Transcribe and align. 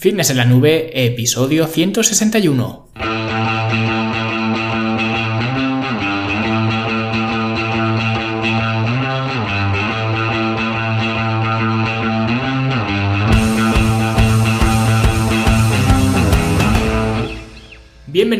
Fitness 0.00 0.30
en 0.30 0.36
la 0.36 0.44
Nube, 0.44 0.92
episodio 0.94 1.66
161. 1.66 2.86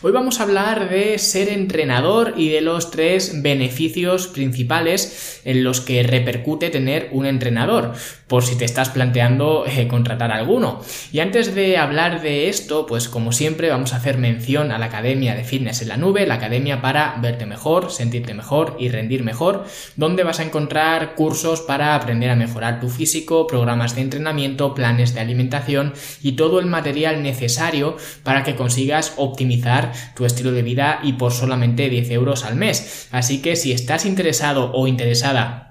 Hoy 0.00 0.12
vamos 0.12 0.38
a 0.38 0.44
hablar 0.44 0.90
de 0.90 1.18
ser 1.18 1.48
entrenador 1.48 2.34
y 2.36 2.50
de 2.50 2.60
los 2.60 2.92
tres 2.92 3.42
beneficios 3.42 4.28
principales 4.28 5.40
en 5.44 5.64
los 5.64 5.80
que 5.80 6.04
repercute 6.04 6.70
tener 6.70 7.08
un 7.10 7.26
entrenador, 7.26 7.94
por 8.28 8.44
si 8.44 8.56
te 8.56 8.64
estás 8.64 8.90
planteando 8.90 9.64
eh, 9.66 9.88
contratar 9.88 10.30
alguno. 10.30 10.80
Y 11.10 11.18
antes 11.18 11.52
de 11.52 11.78
hablar 11.78 12.22
de 12.22 12.48
esto, 12.48 12.86
pues 12.86 13.08
como 13.08 13.32
siempre 13.32 13.70
vamos 13.70 13.92
a 13.92 13.96
hacer 13.96 14.18
mención 14.18 14.70
a 14.70 14.78
la 14.78 14.86
Academia 14.86 15.34
de 15.34 15.42
Fitness 15.42 15.82
en 15.82 15.88
la 15.88 15.96
Nube, 15.96 16.28
la 16.28 16.34
Academia 16.34 16.80
para 16.80 17.16
verte 17.20 17.44
mejor, 17.44 17.90
sentirte 17.90 18.34
mejor 18.34 18.76
y 18.78 18.90
rendir 18.90 19.24
mejor, 19.24 19.64
donde 19.96 20.22
vas 20.22 20.38
a 20.38 20.44
encontrar 20.44 21.16
cursos 21.16 21.60
para 21.62 21.96
aprender 21.96 22.30
a 22.30 22.36
mejorar 22.36 22.78
tu 22.78 22.88
físico, 22.88 23.48
programas 23.48 23.96
de 23.96 24.02
entrenamiento, 24.02 24.74
planes 24.74 25.12
de 25.12 25.20
alimentación 25.20 25.92
y 26.22 26.32
todo 26.32 26.60
el 26.60 26.66
material 26.66 27.24
necesario 27.24 27.96
para 28.22 28.44
que 28.44 28.54
consigas 28.54 29.14
optimizar 29.16 29.87
tu 30.14 30.24
estilo 30.24 30.52
de 30.52 30.62
vida 30.62 31.00
y 31.02 31.14
por 31.14 31.32
solamente 31.32 31.88
10 31.88 32.10
euros 32.10 32.44
al 32.44 32.56
mes. 32.56 33.08
Así 33.10 33.40
que 33.40 33.56
si 33.56 33.72
estás 33.72 34.06
interesado 34.06 34.72
o 34.72 34.86
interesada 34.86 35.67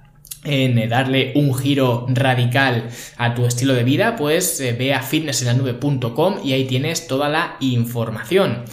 en 0.48 0.90
darle 0.90 1.34
un 1.36 1.54
giro 1.54 2.06
radical 2.10 2.90
a 3.18 3.36
tu 3.36 3.46
estilo 3.46 3.74
de 3.74 3.84
vida, 3.84 4.16
pues 4.16 4.60
eh, 4.60 4.74
ve 4.74 4.94
a 4.94 5.02
fitnessenlanube.com 5.02 6.38
y 6.44 6.54
ahí 6.54 6.66
tienes 6.66 7.08
toda 7.08 7.30
la 7.30 7.58
información. 7.60 8.64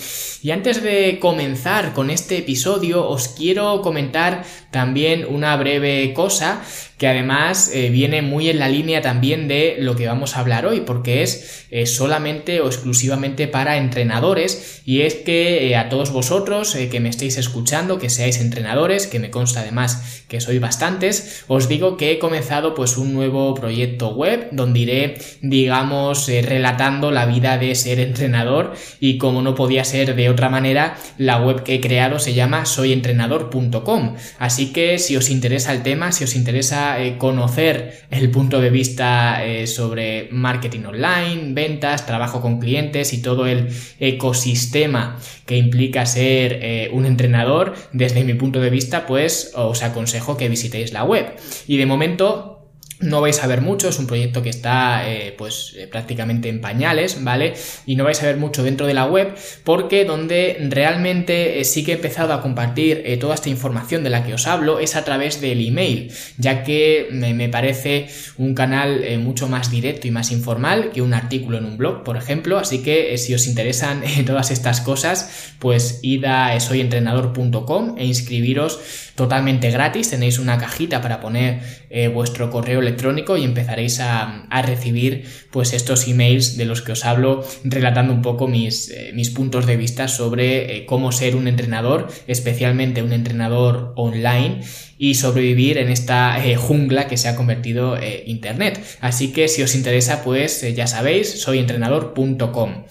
Y 0.45 0.51
antes 0.51 0.83
de 0.83 1.19
comenzar 1.21 1.95
con 1.95 2.11
este 2.11 2.37
episodio, 2.37 3.09
os 3.09 3.29
quiero 3.29 3.81
comentar 3.81 4.45
también 4.71 5.25
una 5.27 5.57
breve 5.57 6.13
cosa 6.13 6.63
que 6.99 7.09
además 7.09 7.71
eh, 7.73 7.91
viene 7.91 8.23
muy 8.23 8.49
en 8.49 8.59
la 8.59 8.69
línea 8.69 9.03
también 9.03 9.49
de 9.49 9.77
lo 9.81 9.97
que 9.97 10.07
vamos 10.07 10.37
a 10.37 10.41
hablar 10.41 10.67
hoy, 10.67 10.83
porque 10.83 11.23
es 11.23 11.67
eh, 11.71 11.87
solamente 11.87 12.61
o 12.61 12.67
exclusivamente 12.67 13.49
para 13.49 13.79
entrenadores 13.79 14.83
y 14.85 15.01
es 15.01 15.15
que 15.15 15.69
eh, 15.69 15.77
a 15.77 15.89
todos 15.89 16.13
vosotros 16.13 16.75
que 16.75 17.01
me 17.01 17.09
estéis 17.09 17.37
escuchando, 17.37 17.99
que 17.99 18.11
seáis 18.11 18.39
entrenadores, 18.39 19.07
que 19.07 19.19
me 19.19 19.31
consta 19.31 19.61
además 19.61 20.23
que 20.29 20.41
sois 20.41 20.61
bastantes, 20.61 21.45
os 21.49 21.64
digo 21.69 21.97
que 21.97 22.13
he 22.13 22.19
comenzado 22.19 22.75
pues 22.75 22.97
un 22.97 23.13
nuevo 23.13 23.55
proyecto 23.55 24.09
web 24.09 24.49
donde 24.53 24.81
iré, 24.81 25.19
digamos, 25.41 26.29
relatando 26.29 27.11
la 27.11 27.27
vida 27.27 27.59
de 27.59 27.75
ser 27.75 28.01
entrenador 28.01 28.75
y 29.01 29.19
como 29.19 29.43
no 29.43 29.55
podía 29.55 29.85
ser 29.85 30.15
de 30.15 30.29
otra 30.29 30.49
manera, 30.49 30.97
la 31.19 31.39
web 31.39 31.63
que 31.63 31.75
he 31.75 31.81
creado 31.81 32.19
se 32.19 32.35
llama 32.35 32.67
soyentrenador.com. 32.67 34.17
Así 34.39 34.73
que 34.73 34.99
si 34.99 35.17
os 35.17 35.31
interesa 35.31 35.73
el 35.73 35.83
tema, 35.83 36.13
si 36.13 36.25
os 36.25 36.35
interesa 36.35 37.03
eh, 37.03 37.19
conocer 37.19 38.05
el 38.11 38.31
punto 38.31 38.61
de 38.61 38.71
vista 38.71 39.45
eh, 39.45 39.67
sobre 39.67 40.29
marketing 40.31 40.85
online, 40.87 41.55
ventas, 41.55 42.07
trabajo 42.07 42.41
con 42.41 42.59
clientes 42.59 43.13
y 43.13 43.23
todo 43.23 43.47
el 43.47 43.69
ecosistema 44.01 45.19
que 45.47 45.57
implica 45.57 46.07
ser 46.07 46.59
eh, 46.63 46.91
un 46.93 47.07
entrenador, 47.07 47.75
desde 47.93 48.25
mi 48.25 48.35
punto 48.35 48.61
de 48.61 48.71
vista, 48.71 49.07
pues 49.07 49.53
os 49.55 49.83
aconsejo 49.83 50.37
que 50.37 50.49
visitéis 50.49 50.93
la 50.93 51.05
web. 51.05 51.27
Y 51.67 51.77
de 51.77 51.87
momento 51.87 52.54
no 53.01 53.21
vais 53.21 53.43
a 53.43 53.47
ver 53.47 53.61
mucho, 53.61 53.89
es 53.89 53.99
un 53.99 54.07
proyecto 54.07 54.43
que 54.43 54.51
está 54.51 55.09
eh, 55.09 55.35
pues 55.37 55.75
eh, 55.77 55.87
prácticamente 55.87 56.49
en 56.49 56.61
pañales, 56.61 57.23
¿vale? 57.23 57.55
Y 57.87 57.97
no 57.97 58.05
vais 58.05 58.23
a 58.23 58.27
ver 58.27 58.37
mucho 58.37 58.63
dentro 58.63 58.87
de 58.87 58.95
la 58.95 59.07
web 59.07 59.35
porque 59.65 60.05
donde 60.05 60.57
realmente 60.71 61.61
eh, 61.61 61.65
sí 61.65 61.85
que 61.85 61.93
he 61.93 61.95
empezado 61.97 62.33
a 62.33 62.41
compartir 62.41 63.19
toda 63.21 63.35
esta 63.35 63.49
información 63.49 64.05
de 64.05 64.11
la 64.11 64.25
que 64.25 64.35
os 64.35 64.47
hablo 64.47 64.79
es 64.79 64.97
a 64.97 65.05
través 65.05 65.41
del 65.41 65.67
email, 65.67 66.13
ya 66.39 66.63
que 66.63 67.09
me, 67.11 67.35
me 67.35 67.49
parece 67.49 68.07
un 68.39 68.55
canal 68.55 69.19
mucho 69.19 69.49
más 69.49 69.71
directo 69.71 70.07
y 70.07 70.11
más 70.11 70.31
informal 70.31 70.91
que 70.93 71.03
un 71.03 71.15
artículo 71.15 71.59
en 71.59 71.65
un 71.65 71.77
blog, 71.77 72.05
por 72.05 72.17
ejemplo, 72.17 72.59
así 72.59 72.83
que 72.83 73.17
si 73.19 73.35
os 73.35 73.47
interesan 73.47 74.03
todas 74.27 74.51
estas 74.51 74.81
cosas, 74.81 75.53
pues 75.59 76.01
id 76.03 76.25
a 76.25 76.59
soyentrenador.com 76.61 77.97
e 77.99 78.07
inscribiros 78.07 78.81
totalmente 79.15 79.71
gratis, 79.71 80.11
tenéis 80.11 80.39
una 80.39 80.59
cajita 80.59 81.01
para 81.01 81.21
poner 81.21 81.61
vuestro 82.13 82.51
correo 82.51 82.81
electrónico 82.85 83.37
y 83.37 83.45
empezaréis 83.45 84.01
a, 84.01 84.47
recibir 84.65 85.25
pues 85.51 85.73
estos 85.73 86.07
emails 86.07 86.57
de 86.57 86.65
los 86.65 86.81
que 86.81 86.93
os 86.93 87.05
hablo 87.05 87.45
relatando 87.65 88.13
un 88.13 88.23
poco 88.23 88.47
mis, 88.47 88.89
eh, 88.91 89.11
mis 89.15 89.31
puntos 89.31 89.67
de 89.67 89.77
vista 89.77 90.09
sobre 90.09 90.77
eh, 90.77 90.87
cómo 90.87 91.13
ser 91.13 91.37
un 91.37 91.49
entrenador, 91.49 92.09
especialmente 92.27 93.03
un 93.03 93.13
entrenador 93.13 93.93
online 93.97 94.63
y 94.97 95.15
sobrevivir 95.15 95.79
en 95.79 95.89
esta 95.89 96.45
eh, 96.45 96.57
jungla 96.57 97.09
que 97.09 97.17
se 97.17 97.29
ha 97.29 97.37
convertido 97.37 97.99
Internet. 98.27 98.83
Así 99.01 99.33
que 99.33 99.49
si 99.49 99.63
os 99.63 99.75
interesa, 99.75 100.23
pues 100.23 100.65
ya 100.75 100.87
sabéis, 100.87 101.41
soyentrenador.com. 101.43 102.85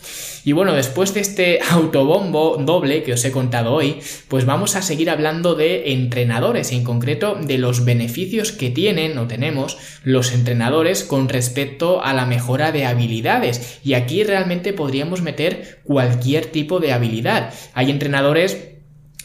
Y 0.46 0.52
bueno, 0.52 0.74
después 0.74 1.14
de 1.14 1.22
este 1.22 1.60
autobombo 1.70 2.58
doble 2.58 3.04
que 3.04 3.14
os 3.14 3.26
he 3.26 3.32
contado 3.32 3.74
hoy, 3.74 4.00
pues 4.28 4.46
vamos 4.46 4.76
a 4.76 4.82
seguir 4.82 5.10
hablando 5.10 5.56
de 5.56 5.94
entrenadores, 5.94 6.72
en 6.72 6.84
concreto 6.84 7.36
de 7.36 7.58
los 7.58 7.86
beneficios 7.86 8.52
que 8.52 8.70
tienen 8.70 9.18
o 9.18 9.28
tenemos 9.28 9.78
los 10.04 10.34
entrenadores 10.34 11.04
con 11.04 11.30
respecto 11.30 12.04
a 12.04 12.14
la 12.14 12.26
mejora 12.26 12.72
de 12.72 12.86
habilidades. 12.86 13.80
Y 13.84 13.94
aquí 13.94 14.24
realmente 14.24 14.74
podríamos 14.74 15.22
meter 15.22 15.80
cualquier 15.84 16.48
tipo 16.48 16.80
de 16.80 16.94
habilidad. 16.94 17.54
Hay 17.74 17.90
entrenadores 17.90 18.73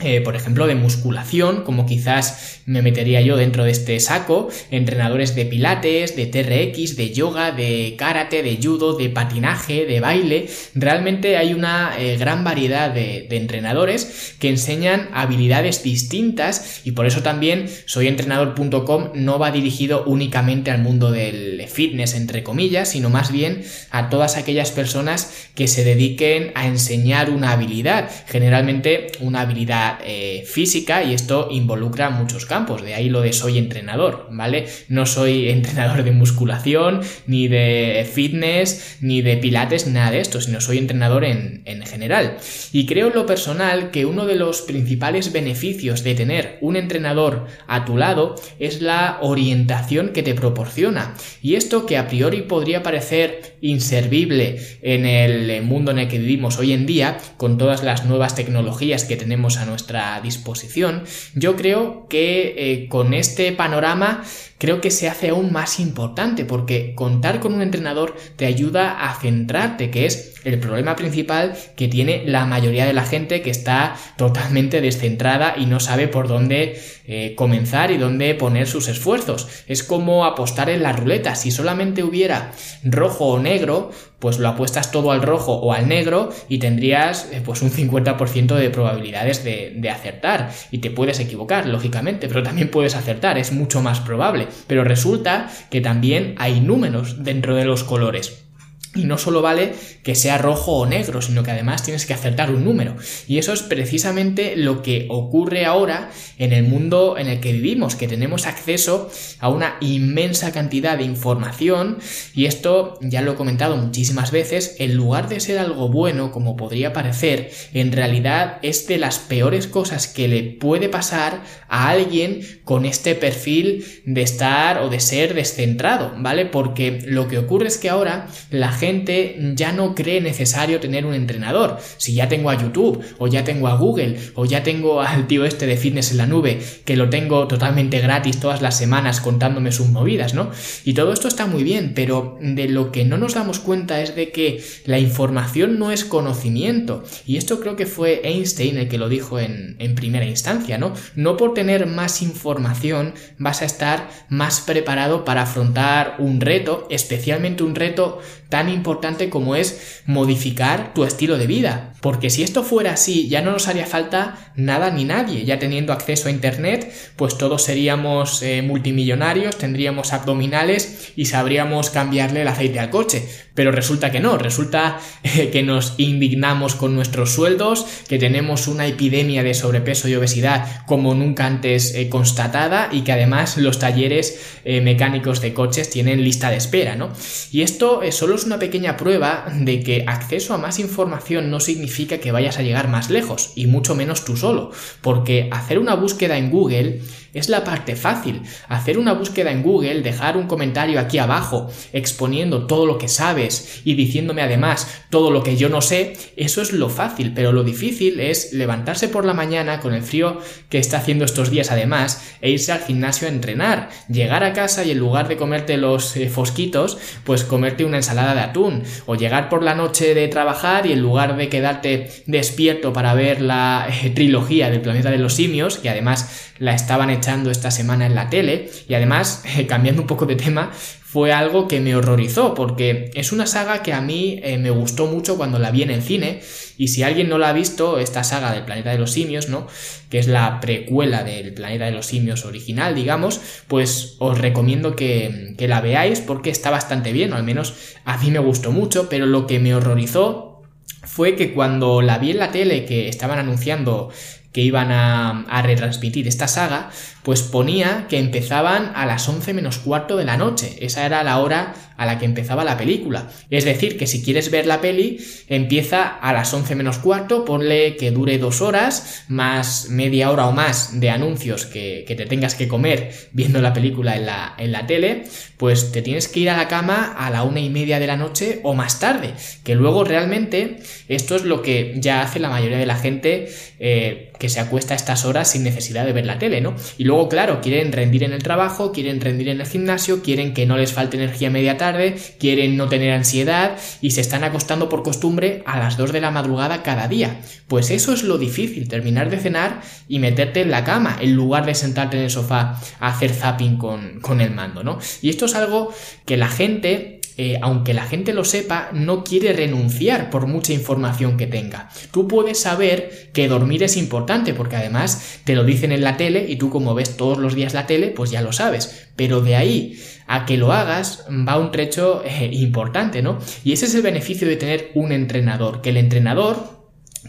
eh, 0.00 0.20
por 0.20 0.36
ejemplo, 0.36 0.69
de 0.69 0.76
musculación, 0.76 1.64
como 1.64 1.84
quizás 1.84 2.60
me 2.66 2.82
metería 2.82 3.20
yo 3.20 3.36
dentro 3.36 3.64
de 3.64 3.72
este 3.72 3.98
saco, 3.98 4.48
entrenadores 4.70 5.34
de 5.34 5.44
pilates, 5.44 6.14
de 6.14 6.26
TRX, 6.26 6.97
de 6.97 7.10
yoga, 7.12 7.50
de 7.50 7.97
karate, 7.98 8.44
de 8.44 8.59
judo, 8.62 8.97
de 8.97 9.09
patinaje, 9.10 9.86
de 9.86 9.98
baile. 9.98 10.48
Realmente 10.75 11.36
hay 11.36 11.53
una 11.53 11.94
eh, 11.98 12.16
gran 12.16 12.44
variedad 12.44 12.91
de, 12.91 13.26
entrenadores 13.31 14.34
que 14.38 14.48
enseñan 14.48 15.09
habilidades 15.12 15.82
distintas 15.82 16.80
y 16.84 16.92
por 16.92 17.06
eso 17.06 17.22
también 17.22 17.66
soyentrenador.com 17.86 19.10
no 19.15 19.38
va 19.38 19.50
dirigido 19.50 20.04
únicamente 20.04 20.70
al 20.70 20.82
mundo 20.82 21.10
del 21.10 21.65
fitness, 21.69 22.15
entre 22.15 22.42
comillas, 22.42 22.91
sino 22.91 23.10
más 23.10 23.32
bien 23.32 23.62
a 23.91 24.10
todas 24.10 24.36
aquellas 24.36 24.70
personas 24.70 25.48
que 25.54 25.69
se 25.69 25.84
dediquen 25.84 26.53
a 26.54 26.66
enseñar 26.66 27.30
una 27.30 27.53
habilidad, 27.53 28.10
generalmente 28.26 29.12
una 29.20 29.42
habilidad 29.42 29.88
eh, 30.04 30.44
física 30.47 31.03
y 31.03 31.15
esto 31.15 31.49
involucra 31.50 32.10
muchos 32.10 32.44
campos, 32.44 32.82
de 32.82 32.94
ahí 32.94 33.09
lo 33.09 33.21
de 33.21 33.32
soy 33.32 33.56
entrenador, 33.56 34.28
¿vale? 34.31 34.66
No 34.88 35.06
soy 35.06 35.49
entrenador 35.59 36.03
de 36.03 36.10
musculación, 36.10 37.00
ni 37.26 37.49
de 37.49 38.09
fitness, 38.12 38.98
ni 39.00 39.22
de 39.22 39.37
pilates, 39.37 39.87
nada 39.87 40.10
de 40.10 40.21
esto, 40.21 40.41
sino 40.41 40.60
soy 40.60 40.78
entrenador 40.78 41.25
en, 41.25 41.62
en 41.65 41.87
general. 41.87 42.37
Y 42.72 42.87
creo 42.87 43.09
en 43.09 43.15
lo 43.15 43.27
personal 43.27 43.91
que 43.91 44.06
uno 44.06 44.27
de 44.27 44.37
los 44.37 44.62
principales 44.62 45.32
beneficios 45.32 46.04
de 46.04 46.15
tener 46.15 46.59
un 46.60 46.77
entrenador 46.77 47.47
a 47.66 47.84
tu 47.84 47.97
lado 47.97 48.34
es 48.59 48.82
la 48.82 49.19
orientación 49.21 50.10
que 50.10 50.22
te 50.22 50.34
proporciona. 50.34 51.15
Y 51.43 51.54
esto 51.54 51.87
que 51.87 51.97
a 51.97 52.09
priori 52.09 52.43
podría 52.43 52.82
parecer 52.82 53.57
inservible 53.60 54.60
en 54.83 55.07
el 55.07 55.62
mundo 55.62 55.91
en 55.91 55.98
el 55.98 56.09
que 56.09 56.18
vivimos 56.18 56.59
hoy 56.59 56.72
en 56.72 56.86
día, 56.86 57.18
con 57.36 57.59
todas 57.59 57.83
las 57.83 58.04
nuevas 58.04 58.34
tecnologías 58.34 59.04
que 59.04 59.16
tenemos 59.16 59.57
a 59.57 59.66
nuestro 59.66 59.78
nuestra 59.78 60.21
disposición, 60.21 61.04
yo 61.34 61.54
creo 61.54 62.09
que 62.09 62.54
eh, 62.59 62.89
con 62.89 63.15
este 63.15 63.53
panorama 63.53 64.25
creo 64.59 64.80
que 64.80 64.91
se 64.91 65.09
hace 65.09 65.28
aún 65.28 65.53
más 65.53 65.78
importante 65.78 66.45
porque 66.45 66.95
contar 66.97 67.39
con 67.39 67.54
un 67.54 67.63
entrenador 67.63 68.16
te 68.34 68.47
ayuda 68.47 69.09
a 69.09 69.15
centrarte, 69.21 69.92
que 69.92 70.07
es 70.07 70.37
el 70.48 70.59
problema 70.59 70.97
principal 70.97 71.54
que 71.77 71.89
tiene 71.89 72.22
la 72.27 72.45
mayoría 72.47 72.86
de 72.86 72.92
la 72.92 73.04
gente 73.04 73.42
que 73.42 73.50
está 73.50 73.97
totalmente 74.16 74.80
descentrada 74.80 75.54
y 75.56 75.66
no 75.66 75.80
sabe 75.80 76.09
por 76.09 76.28
dónde 76.28 76.80
eh, 77.06 77.34
comenzar 77.36 77.91
y 77.91 77.97
dónde 77.97 78.34
poner 78.34 78.66
sus 78.66 78.89
esfuerzos. 78.89 79.48
Es 79.66 79.83
como 79.83 80.24
apostar 80.24 80.71
en 80.71 80.83
la 80.83 80.92
ruleta. 80.92 81.34
Si 81.34 81.50
solamente 81.50 82.03
hubiera 82.03 82.53
rojo 82.84 83.27
o 83.27 83.39
negro, 83.39 83.91
pues 84.18 84.39
lo 84.39 84.48
apuestas 84.48 84.91
todo 84.91 85.12
al 85.12 85.22
rojo 85.22 85.54
o 85.54 85.72
al 85.72 85.89
negro 85.89 86.30
y 86.48 86.59
tendrías 86.59 87.28
eh, 87.33 87.41
pues 87.45 87.62
un 87.62 87.71
50% 87.71 88.54
de 88.54 88.71
probabilidades 88.71 89.45
de, 89.45 89.72
de, 89.77 89.91
acertar 89.91 90.50
y 90.71 90.78
te 90.78 90.91
puedes 90.91 91.21
equivocar 91.21 91.66
lógicamente 91.66 92.28
pero 92.28 92.42
también 92.42 92.71
puedes 92.71 92.95
acertar 92.95 93.39
es 93.39 93.53
mucho 93.53 93.80
más 93.80 94.00
probable 94.00 94.48
pero 94.66 94.84
resulta 94.84 95.50
que 95.71 95.80
también 95.80 96.34
hay 96.39 96.60
números 96.60 97.22
dentro 97.22 97.54
de 97.54 97.65
los 97.65 97.84
colores 97.84 98.47
y 98.94 99.04
no 99.04 99.18
solo 99.18 99.42
vale 99.42 99.74
que 100.02 100.14
sea 100.14 100.38
rojo 100.38 100.72
o 100.72 100.86
negro, 100.86 101.20
sino 101.20 101.42
que 101.42 101.50
además 101.50 101.82
tienes 101.82 102.06
que 102.06 102.14
acertar 102.14 102.50
un 102.50 102.64
número. 102.64 102.96
Y 103.26 103.38
eso 103.38 103.52
es 103.52 103.62
precisamente 103.62 104.56
lo 104.56 104.82
que 104.82 105.06
ocurre 105.10 105.66
ahora 105.66 106.10
en 106.38 106.52
el 106.52 106.64
mundo 106.64 107.16
en 107.18 107.28
el 107.28 107.40
que 107.40 107.52
vivimos, 107.52 107.96
que 107.96 108.08
tenemos 108.08 108.46
acceso 108.46 109.10
a 109.40 109.48
una 109.48 109.76
inmensa 109.80 110.52
cantidad 110.52 110.96
de 110.96 111.04
información 111.04 111.98
y 112.34 112.46
esto 112.46 112.98
ya 113.02 113.22
lo 113.22 113.32
he 113.32 113.36
comentado 113.36 113.76
muchísimas 113.76 114.30
veces, 114.30 114.76
en 114.78 114.94
lugar 114.94 115.28
de 115.28 115.40
ser 115.40 115.58
algo 115.58 115.88
bueno 115.88 116.32
como 116.32 116.56
podría 116.56 116.92
parecer, 116.92 117.50
en 117.74 117.92
realidad 117.92 118.58
es 118.62 118.86
de 118.86 118.98
las 118.98 119.18
peores 119.18 119.66
cosas 119.66 120.06
que 120.06 120.28
le 120.28 120.42
puede 120.42 120.88
pasar 120.88 121.42
a 121.68 121.90
alguien 121.90 122.40
con 122.64 122.84
este 122.84 123.14
perfil 123.14 123.84
de 124.04 124.22
estar 124.22 124.78
o 124.78 124.88
de 124.88 125.00
ser 125.00 125.34
descentrado, 125.34 126.12
¿vale? 126.18 126.46
Porque 126.46 127.02
lo 127.06 127.28
que 127.28 127.38
ocurre 127.38 127.68
es 127.68 127.78
que 127.78 127.90
ahora 127.90 128.28
la 128.50 128.72
gente 128.78 129.36
ya 129.54 129.72
no 129.72 129.95
cree 129.95 130.21
necesario 130.21 130.80
tener 130.80 131.04
un 131.04 131.15
entrenador. 131.15 131.78
Si 131.97 132.15
ya 132.15 132.28
tengo 132.28 132.51
a 132.51 132.60
YouTube, 132.60 133.03
o 133.19 133.27
ya 133.27 133.45
tengo 133.45 133.69
a 133.69 133.75
Google, 133.75 134.19
o 134.34 134.45
ya 134.45 134.63
tengo 134.63 135.03
al 135.03 135.27
tío 135.27 135.45
este 135.45 135.66
de 135.66 135.77
fitness 135.77 136.10
en 136.13 136.19
la 136.19 136.27
nube, 136.27 136.60
que 136.84 136.97
lo 136.97 137.10
tengo 137.10 137.47
totalmente 137.47 138.01
gratis 138.01 138.41
todas 138.41 138.63
las 138.63 138.78
semanas 138.78 139.21
contándome 139.21 139.72
sus 139.72 139.89
movidas, 139.89 140.34
¿no? 140.34 140.51
Y 140.84 140.95
todo 140.95 141.13
esto 141.13 141.28
está 141.28 141.47
muy 141.47 141.65
bien, 141.65 141.92
pero 141.95 142.39
de 142.41 142.69
lo 142.69 142.92
que 142.92 143.04
no 143.04 143.19
nos 143.19 143.34
damos 143.34 143.59
cuenta 143.59 144.01
es 144.01 144.15
de 144.15 144.30
que 144.30 144.63
la 144.84 144.98
información 144.98 145.78
no 145.78 145.92
es 145.92 146.04
conocimiento. 146.04 147.04
Y 147.27 147.36
esto 147.36 147.60
creo 147.60 147.77
que 147.77 147.86
fue 147.86 148.21
Einstein 148.24 148.78
el 148.78 148.89
que 148.89 148.98
lo 148.98 149.09
dijo 149.09 149.39
en, 149.39 149.77
primera 149.95 150.27
instancia, 150.27 150.78
¿no? 150.78 150.92
No 151.16 151.36
por 151.36 151.54
tener 151.54 151.86
más 151.86 152.22
información 152.22 153.15
vas 153.39 153.63
a 153.63 153.65
estar 153.65 154.09
más 154.28 154.60
preparado 154.60 155.24
para 155.24 155.42
afrontar 155.42 156.16
un 156.19 156.41
reto, 156.41 156.86
especialmente 156.91 157.63
un 157.63 157.74
reto 157.74 158.21
tan 158.48 158.67
importante 158.72 159.30
como 159.30 159.56
es 159.56 160.03
modificar 160.06 160.94
tu 160.94 161.04
estilo 161.04 161.38
de 161.38 161.47
vida. 161.47 161.94
Porque 162.00 162.30
si 162.30 162.42
esto 162.42 162.62
fuera 162.62 162.92
así, 162.92 163.28
ya 163.28 163.42
no 163.42 163.53
nos 163.53 163.68
haría 163.68 163.86
falta 163.86 164.53
nada 164.54 164.91
ni 164.91 165.04
nadie. 165.04 165.44
Ya 165.44 165.59
teniendo 165.59 165.92
acceso 165.92 166.28
a 166.28 166.30
Internet, 166.30 166.92
pues 167.16 167.38
todos 167.38 167.62
seríamos 167.62 168.42
eh, 168.42 168.62
multimillonarios, 168.62 169.56
tendríamos 169.56 170.12
abdominales 170.12 171.12
y 171.16 171.26
sabríamos 171.26 171.91
cambiarle 171.91 172.42
el 172.42 172.48
aceite 172.48 172.80
al 172.80 172.91
coche. 172.91 173.28
Pero 173.59 173.72
resulta 173.72 174.13
que 174.13 174.21
no, 174.21 174.39
resulta 174.39 175.01
eh, 175.25 175.51
que 175.51 175.65
nos 175.65 175.95
indignamos 175.97 176.77
con 176.77 176.95
nuestros 176.95 177.33
sueldos, 177.33 177.87
que 178.07 178.16
tenemos 178.16 178.69
una 178.69 178.87
epidemia 178.87 179.43
de 179.43 179.53
sobrepeso 179.53 180.07
y 180.07 180.15
obesidad 180.15 180.87
como 180.87 181.13
nunca 181.16 181.45
antes 181.45 181.93
eh, 181.97 182.09
constatada 182.09 182.89
y 182.93 183.01
que 183.01 183.10
además 183.10 183.57
los 183.57 183.81
talleres 183.81 184.39
mecánicos 184.65 185.41
de 185.41 185.55
coches 185.55 185.89
tienen 185.89 186.22
lista 186.22 186.51
de 186.51 186.57
espera, 186.57 186.95
¿no? 186.95 187.10
Y 187.51 187.63
esto 187.63 188.03
solo 188.10 188.34
es 188.34 188.45
una 188.45 188.59
pequeña 188.59 188.97
prueba 188.97 189.47
de 189.53 189.83
que 189.83 190.05
acceso 190.07 190.55
a 190.55 190.59
más 190.59 190.78
información 190.78 191.51
no 191.51 191.59
significa 191.59 192.19
que 192.19 192.33
vayas 192.33 192.59
a 192.59 192.63
llegar 192.63 192.87
más 192.89 193.09
lejos, 193.09 193.53
y 193.57 193.66
mucho 193.66 193.95
menos 193.95 194.25
tú 194.27 194.37
solo, 194.37 194.71
porque 195.01 195.49
hacer 195.51 195.78
una 195.78 195.95
búsqueda 195.95 196.37
en 196.37 196.51
Google 196.51 197.01
es 197.34 197.48
la 197.48 197.65
parte 197.65 197.97
fácil. 197.97 198.42
Hacer 198.69 198.98
una 198.98 199.13
búsqueda 199.13 199.53
en 199.53 199.63
Google, 199.63 200.03
dejar 200.03 200.36
un 200.36 200.47
comentario 200.47 201.01
aquí 201.01 201.19
abajo 201.19 201.71
exponiendo 201.92 202.66
todo 202.66 202.86
lo 202.86 202.98
que 202.98 203.09
sabes 203.09 203.80
y 203.84 203.95
diciéndome 203.95 204.42
además 204.42 205.03
todo 205.10 205.30
lo 205.30 205.42
que 205.42 205.57
yo 205.57 205.69
no 205.69 205.80
sé, 205.80 206.16
eso 206.36 206.63
es 206.63 206.72
lo 206.72 206.89
fácil, 206.89 207.33
pero 207.34 207.53
lo 207.53 207.65
difícil 207.65 208.21
es 208.21 208.53
levantarse 208.53 209.09
por 209.09 209.25
la 209.25 209.34
mañana 209.34 209.80
con 209.80 209.95
el 209.95 210.03
frío 210.03 210.39
que 210.69 210.78
está 210.78 210.98
haciendo 210.98 211.25
estos 211.25 211.51
días 211.51 211.71
además 211.71 212.22
e 212.41 212.51
irse 212.51 212.72
al 212.72 212.80
gimnasio 212.80 213.28
a 213.28 213.31
entrenar, 213.31 213.89
llegar 214.09 214.45
a 214.45 214.53
casa 214.53 214.84
y 214.84 214.91
en 214.91 214.98
lugar 214.98 215.28
de 215.28 215.36
comerte 215.36 215.77
los 215.77 216.16
eh, 216.16 216.28
fosquitos, 216.28 216.98
pues 217.24 217.45
comerte 217.45 217.84
una 217.84 217.98
ensalada 217.98 218.34
de 218.34 218.41
atún 218.41 218.83
o 219.07 219.15
llegar 219.15 219.48
por 219.48 219.63
la 219.63 219.74
noche 219.74 220.15
de 220.15 220.28
trabajar 220.28 220.86
y 220.86 220.92
en 220.92 221.01
lugar 221.01 221.36
de 221.36 221.48
quedarte 221.48 222.10
despierto 222.27 222.92
para 222.92 223.15
ver 223.15 223.41
la 223.41 223.89
eh, 223.89 224.10
trilogía 224.10 224.71
del 224.71 224.81
planeta 224.81 225.10
de 225.10 225.19
los 225.19 225.34
simios, 225.34 225.78
que 225.78 225.89
además 225.89 226.53
la 226.59 226.74
estaban 226.74 227.10
echando 227.18 227.50
esta 227.50 227.70
semana 227.70 228.06
en 228.06 228.15
la 228.15 228.30
tele 228.30 228.70
y 228.88 228.94
además, 228.94 229.44
cambiando 229.68 230.03
un 230.03 230.09
poco 230.09 230.26
de 230.26 230.36
tema, 230.36 230.72
fue 231.09 231.32
algo 231.32 231.68
que 231.68 231.80
me 231.80 231.97
horrorizó 231.97 232.53
porque 232.53 233.10
es 233.15 233.32
una 233.32 233.47
saga 233.47 233.82
que 233.82 233.94
a 233.94 234.03
mí 234.03 234.41
eh, 234.42 234.59
me 234.59 234.68
gustó 234.68 235.06
mucho 235.06 235.38
cuando 235.38 235.59
la 235.59 235.70
vi 235.70 235.82
en 235.82 235.91
el 235.91 236.03
cine 236.03 236.41
y 236.76 236.88
si 236.88 237.03
alguien 237.03 237.30
no 237.30 237.38
la 237.38 237.48
ha 237.48 237.53
visto, 237.54 237.98
esta 237.98 238.24
saga 238.24 238.53
del 238.53 238.65
planeta 238.65 238.91
de 238.91 238.98
los 238.98 239.12
simios, 239.12 239.48
¿no? 239.48 239.66
Que 240.10 240.18
es 240.18 240.28
la 240.28 240.60
precuela 240.60 241.24
del 241.24 241.54
planeta 241.54 241.86
de 241.86 241.92
los 241.92 242.04
simios 242.04 242.44
original, 242.44 242.94
digamos, 242.94 243.41
pues 243.68 244.16
os 244.18 244.36
recomiendo 244.36 244.97
que, 244.97 245.54
que 245.56 245.66
la 245.66 245.80
veáis 245.80 246.21
porque 246.21 246.50
está 246.50 246.68
bastante 246.68 247.12
bien, 247.12 247.32
o 247.32 247.36
al 247.36 247.42
menos 247.42 247.74
a 248.04 248.18
mí 248.18 248.30
me 248.30 248.38
gustó 248.38 248.71
mucho, 248.71 249.09
pero 249.09 249.24
lo 249.24 249.47
que 249.47 249.59
me 249.59 249.74
horrorizó 249.74 250.62
fue 251.04 251.36
que 251.36 251.54
cuando 251.54 252.03
la 252.03 252.18
vi 252.18 252.32
en 252.32 252.38
la 252.38 252.50
tele 252.50 252.84
que 252.84 253.09
estaban 253.09 253.38
anunciando 253.38 254.10
que 254.59 254.65
iban 254.65 254.91
a, 254.91 255.45
a, 255.49 255.63
retransmitir 255.63 256.26
esta 256.26 256.49
saga, 256.49 256.90
pues 257.23 257.43
ponía 257.43 258.07
que 258.09 258.19
empezaban 258.19 258.90
a 258.97 259.07
las 259.07 259.28
11 259.28 259.55
menos 259.55 259.78
cuarto 259.78 260.16
de 260.16 260.25
la 260.25 260.37
noche. 260.37 260.78
Esa 260.81 261.07
era 261.07 261.23
la 261.23 261.38
hora 261.38 261.75
a 261.99 262.07
la 262.07 262.19
que 262.19 262.25
empezaba 262.25 262.64
la 262.64 262.78
película. 262.78 263.28
Es 263.50 263.64
decir, 263.64 263.99
que 263.99 264.07
si 264.07 264.23
quieres 264.23 264.50
ver 264.50 264.66
la 264.66 264.81
peli, 264.81 265.19
empieza 265.49 266.07
a 266.07 266.33
las 266.33 266.55
11 266.55 266.75
menos 266.76 266.99
cuarto, 266.99 267.45
ponle 267.45 267.97
que 267.97 268.12
dure 268.12 268.38
dos 268.38 268.61
horas, 268.62 269.25
más 269.28 269.90
media 269.90 270.31
hora 270.31 270.47
o 270.47 270.52
más 270.52 271.00
de 271.00 271.11
anuncios 271.11 271.66
que, 271.66 272.05
que 272.07 272.14
te 272.14 272.26
tengas 272.26 272.55
que 272.55 272.69
comer 272.69 273.12
viendo 273.33 273.61
la 273.61 273.75
película 273.75 274.16
en 274.16 274.26
la, 274.26 274.55
en 274.59 274.73
la 274.73 274.87
tele, 274.87 275.25
pues 275.57 275.90
te 275.90 276.02
tienes 276.02 276.28
que 276.28 276.40
ir 276.40 276.50
a 276.50 276.57
la 276.57 276.69
cama 276.69 277.14
a 277.19 277.31
la 277.31 277.43
una 277.43 277.61
y 277.61 277.69
media 277.69 277.99
de 277.99 278.07
la 278.07 278.16
noche 278.16 278.61
o 278.62 278.75
más 278.75 279.00
tarde. 279.00 279.35
Que 279.64 279.75
luego 279.75 280.05
realmente 280.05 280.78
esto 281.09 281.35
es 281.35 281.43
lo 281.43 281.62
que 281.62 281.95
ya 281.97 282.23
hace 282.23 282.38
la 282.38 282.49
mayoría 282.49 282.78
de 282.78 282.87
la 282.87 282.97
gente 282.97 283.52
eh, 283.81 284.27
que 284.38 284.49
se 284.49 284.61
acuesta 284.61 284.94
a 284.94 284.96
estas 284.96 285.25
horas 285.25 285.50
sin 285.50 285.64
necesidad 285.64 286.04
de 286.04 286.12
ver 286.12 286.26
la 286.26 286.38
tele, 286.38 286.61
¿no? 286.61 286.75
Y 286.96 287.04
luego, 287.04 287.28
claro, 287.28 287.61
quieren 287.61 287.92
rendir 287.92 288.25
en 288.25 288.32
el 288.32 288.42
trabajo, 288.42 288.92
quieren 288.92 289.20
rendir 289.20 289.49
en 289.49 289.61
el 289.61 289.66
gimnasio, 289.66 290.23
quieren 290.23 290.54
que 290.54 290.66
no 290.66 290.76
les 290.76 290.92
falte 290.92 291.16
energía 291.16 291.50
media 291.50 291.76
tarde, 291.76 292.16
quieren 292.38 292.76
no 292.76 292.88
tener 292.88 293.12
ansiedad 293.12 293.76
y 294.00 294.12
se 294.12 294.20
están 294.20 294.44
acostando 294.44 294.88
por 294.88 295.02
costumbre 295.02 295.62
a 295.66 295.78
las 295.78 295.96
2 295.96 296.12
de 296.12 296.20
la 296.20 296.30
madrugada 296.30 296.82
cada 296.82 297.08
día. 297.08 297.40
Pues 297.66 297.90
eso 297.90 298.12
es 298.12 298.23
lo 298.23 298.38
difícil, 298.38 298.88
terminar 298.88 299.30
de 299.30 299.38
cenar 299.38 299.82
y 300.08 300.18
meterte 300.18 300.62
en 300.62 300.70
la 300.70 300.85
cama 300.85 301.18
en 301.20 301.35
lugar 301.35 301.66
de 301.66 301.75
sentarte 301.75 302.16
en 302.16 302.25
el 302.25 302.30
sofá 302.30 302.80
a 303.00 303.08
hacer 303.08 303.32
zapping 303.32 303.76
con, 303.76 304.20
con 304.20 304.40
el 304.40 304.50
mando, 304.50 304.82
¿no? 304.82 304.99
Y 305.23 305.30
esto 305.30 305.46
es 305.46 305.54
algo 305.54 305.92
que 306.25 306.37
la 306.37 306.49
gente 306.49 307.17
eh, 307.40 307.56
aunque 307.62 307.94
la 307.94 308.02
gente 308.02 308.35
lo 308.35 308.44
sepa, 308.44 308.90
no 308.92 309.23
quiere 309.23 309.52
renunciar 309.52 310.28
por 310.28 310.49
mucha 310.49 310.73
información 310.73 311.37
que 311.37 311.47
tenga. 311.47 311.88
Tú 312.11 312.26
puedes 312.26 312.61
saber 312.61 313.30
que 313.33 313.47
dormir 313.47 313.85
es 313.85 313.97
importante, 313.97 314.54
porque 314.54 314.75
además 314.75 315.38
te 315.45 315.54
lo 315.54 315.62
dicen 315.62 315.92
en 315.92 316.02
la 316.02 316.16
tele 316.16 316.47
y 316.49 316.57
tú 316.57 316.68
como 316.68 316.95
ves 316.95 317.16
todos 317.16 317.38
los 317.38 317.54
días 317.54 317.75
la 317.75 317.87
tele, 317.87 318.09
pues 318.09 318.33
ya 318.33 318.42
lo 318.42 318.52
sabes. 318.52 319.09
Pero 319.14 319.40
de 319.40 319.54
ahí 319.54 320.00
a 320.26 320.47
que 320.47 320.57
lo 320.57 320.73
hagas 320.73 321.26
va 321.30 321.59
un 321.59 321.71
trecho 321.71 322.25
eh, 322.25 322.50
importante, 322.52 323.23
¿no? 323.23 323.38
Y 323.62 323.73
ese 323.73 323.87
es 323.87 323.95
el 323.95 324.02
beneficio 324.02 324.49
de 324.49 324.57
tener 324.57 324.90
un 324.95 325.12
entrenador, 325.12 325.80
que 325.80 325.90
el 325.90 325.97
entrenador 325.97 326.77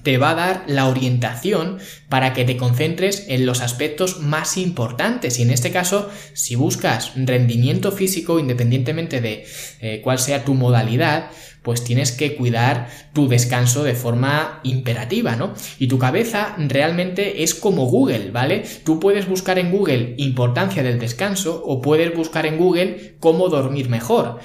te 0.04 0.18
va 0.18 0.32
a 0.32 0.36
dar 0.36 0.64
la 0.68 0.88
orientación 0.88 1.80
para 2.10 2.34
que 2.34 2.46
te 2.46 2.58
concentres 2.58 3.26
en 3.28 3.46
los 3.46 3.62
aspectos 3.62 4.20
más 4.20 4.58
importantes 4.58 5.40
y 5.40 5.44
en 5.44 5.52
este 5.52 5.72
caso 5.72 6.10
si 6.34 6.56
buscas 6.56 7.12
rendimiento 7.16 7.92
físico 7.92 8.40
independientemente 8.40 9.22
de 9.22 9.46
eh, 9.82 10.02
cuál 10.04 10.20
sea 10.20 10.44
tu 10.44 10.54
modalidad 10.54 11.30
pues 11.62 11.84
tienes 11.84 12.12
que 12.12 12.36
cuidar 12.36 12.90
tu 13.14 13.28
descanso 13.28 13.84
de 13.84 13.94
forma 13.94 14.60
imperativa, 14.64 15.36
¿no? 15.36 15.54
Y 15.78 15.88
tu 15.88 16.00
cabeza 16.00 16.56
realmente 16.58 17.44
es 17.44 17.54
como 17.54 17.86
Google, 17.86 18.32
¿vale? 18.32 18.64
Tú 18.86 19.00
puedes 19.00 19.28
buscar 19.28 19.60
en 19.60 19.72
Google 19.72 20.16
importancia 20.18 20.84
del 20.84 21.00
descanso 21.00 21.62
o 21.66 21.82
puedes 21.82 22.16
buscar 22.16 22.46
en 22.46 22.58
Google 22.58 23.16
cómo 23.20 23.50
dormir 23.50 23.90
mejor. 23.90 24.40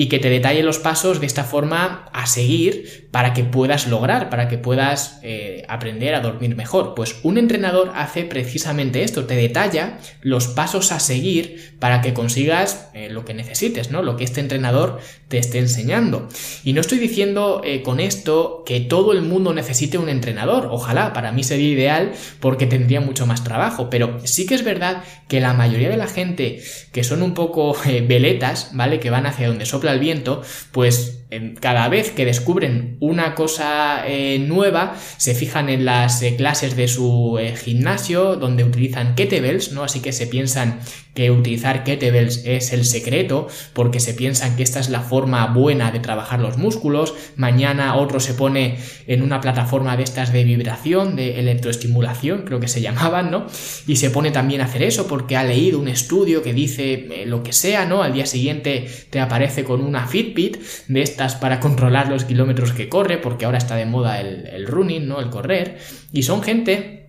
Y 0.00 0.08
que 0.08 0.18
te 0.18 0.30
detalle 0.30 0.62
los 0.62 0.78
pasos 0.78 1.20
de 1.20 1.26
esta 1.26 1.44
forma 1.44 2.08
a 2.14 2.24
seguir 2.24 3.08
para 3.10 3.34
que 3.34 3.44
puedas 3.44 3.86
lograr, 3.86 4.30
para 4.30 4.48
que 4.48 4.56
puedas 4.56 5.20
eh, 5.22 5.62
aprender 5.68 6.14
a 6.14 6.20
dormir 6.20 6.56
mejor. 6.56 6.94
Pues 6.94 7.16
un 7.22 7.36
entrenador 7.36 7.92
hace 7.94 8.24
precisamente 8.24 9.02
esto, 9.02 9.26
te 9.26 9.36
detalla 9.36 9.98
los 10.22 10.46
pasos 10.46 10.90
a 10.92 11.00
seguir 11.00 11.74
para 11.80 12.00
que 12.00 12.14
consigas 12.14 12.88
eh, 12.94 13.10
lo 13.10 13.26
que 13.26 13.34
necesites, 13.34 13.90
¿no? 13.90 14.00
Lo 14.00 14.16
que 14.16 14.24
este 14.24 14.40
entrenador 14.40 15.00
te 15.28 15.36
esté 15.36 15.58
enseñando. 15.58 16.30
Y 16.64 16.72
no 16.72 16.80
estoy 16.80 16.96
diciendo 16.96 17.60
eh, 17.62 17.82
con 17.82 18.00
esto 18.00 18.62
que 18.64 18.80
todo 18.80 19.12
el 19.12 19.20
mundo 19.20 19.52
necesite 19.52 19.98
un 19.98 20.08
entrenador, 20.08 20.68
ojalá, 20.70 21.12
para 21.12 21.30
mí 21.30 21.44
sería 21.44 21.68
ideal 21.68 22.12
porque 22.40 22.66
tendría 22.66 23.02
mucho 23.02 23.26
más 23.26 23.44
trabajo, 23.44 23.90
pero 23.90 24.18
sí 24.24 24.46
que 24.46 24.54
es 24.54 24.64
verdad 24.64 25.04
que 25.28 25.40
la 25.40 25.52
mayoría 25.52 25.90
de 25.90 25.98
la 25.98 26.08
gente 26.08 26.62
que 26.90 27.04
son 27.04 27.22
un 27.22 27.34
poco 27.34 27.76
veletas, 27.84 28.70
¿vale? 28.72 28.98
Que 28.98 29.10
van 29.10 29.26
hacia 29.26 29.46
donde 29.46 29.66
sopla 29.66 29.89
el 29.92 30.00
viento, 30.00 30.42
pues 30.72 31.19
cada 31.60 31.88
vez 31.88 32.10
que 32.10 32.24
descubren 32.24 32.96
una 33.00 33.34
cosa 33.34 34.04
eh, 34.06 34.38
nueva, 34.40 34.96
se 35.16 35.34
fijan 35.34 35.68
en 35.68 35.84
las 35.84 36.22
eh, 36.22 36.34
clases 36.36 36.74
de 36.76 36.88
su 36.88 37.38
eh, 37.38 37.54
gimnasio 37.56 38.36
donde 38.36 38.64
utilizan 38.64 39.14
kettlebells, 39.14 39.72
¿no? 39.72 39.84
Así 39.84 40.00
que 40.00 40.12
se 40.12 40.26
piensan 40.26 40.80
que 41.14 41.30
utilizar 41.30 41.84
kettlebells 41.84 42.42
es 42.44 42.72
el 42.72 42.84
secreto, 42.84 43.48
porque 43.74 44.00
se 44.00 44.14
piensan 44.14 44.56
que 44.56 44.62
esta 44.62 44.80
es 44.80 44.88
la 44.90 45.00
forma 45.00 45.46
buena 45.48 45.92
de 45.92 46.00
trabajar 46.00 46.40
los 46.40 46.56
músculos. 46.56 47.14
Mañana 47.36 47.96
otro 47.96 48.20
se 48.20 48.34
pone 48.34 48.78
en 49.06 49.22
una 49.22 49.40
plataforma 49.40 49.96
de 49.96 50.04
estas 50.04 50.32
de 50.32 50.44
vibración, 50.44 51.16
de 51.16 51.38
electroestimulación, 51.40 52.42
creo 52.42 52.60
que 52.60 52.68
se 52.68 52.80
llamaban, 52.80 53.30
¿no? 53.30 53.46
Y 53.86 53.96
se 53.96 54.10
pone 54.10 54.30
también 54.30 54.60
a 54.60 54.64
hacer 54.64 54.82
eso 54.82 55.06
porque 55.06 55.36
ha 55.36 55.44
leído 55.44 55.78
un 55.78 55.88
estudio 55.88 56.42
que 56.42 56.54
dice 56.54 57.24
lo 57.26 57.42
que 57.42 57.52
sea, 57.52 57.86
¿no? 57.86 58.02
Al 58.02 58.12
día 58.12 58.26
siguiente 58.26 58.88
te 59.10 59.20
aparece 59.20 59.64
con 59.64 59.80
una 59.80 60.06
Fitbit 60.06 60.58
de 60.88 61.02
esta 61.02 61.19
para 61.28 61.60
controlar 61.60 62.08
los 62.08 62.24
kilómetros 62.24 62.72
que 62.72 62.88
corre, 62.88 63.18
porque 63.18 63.44
ahora 63.44 63.58
está 63.58 63.76
de 63.76 63.86
moda 63.86 64.20
el, 64.20 64.66
running, 64.66 65.06
¿no? 65.06 65.20
El 65.20 65.30
correr. 65.30 65.78
Y 66.12 66.22
son 66.22 66.42
gente 66.42 67.00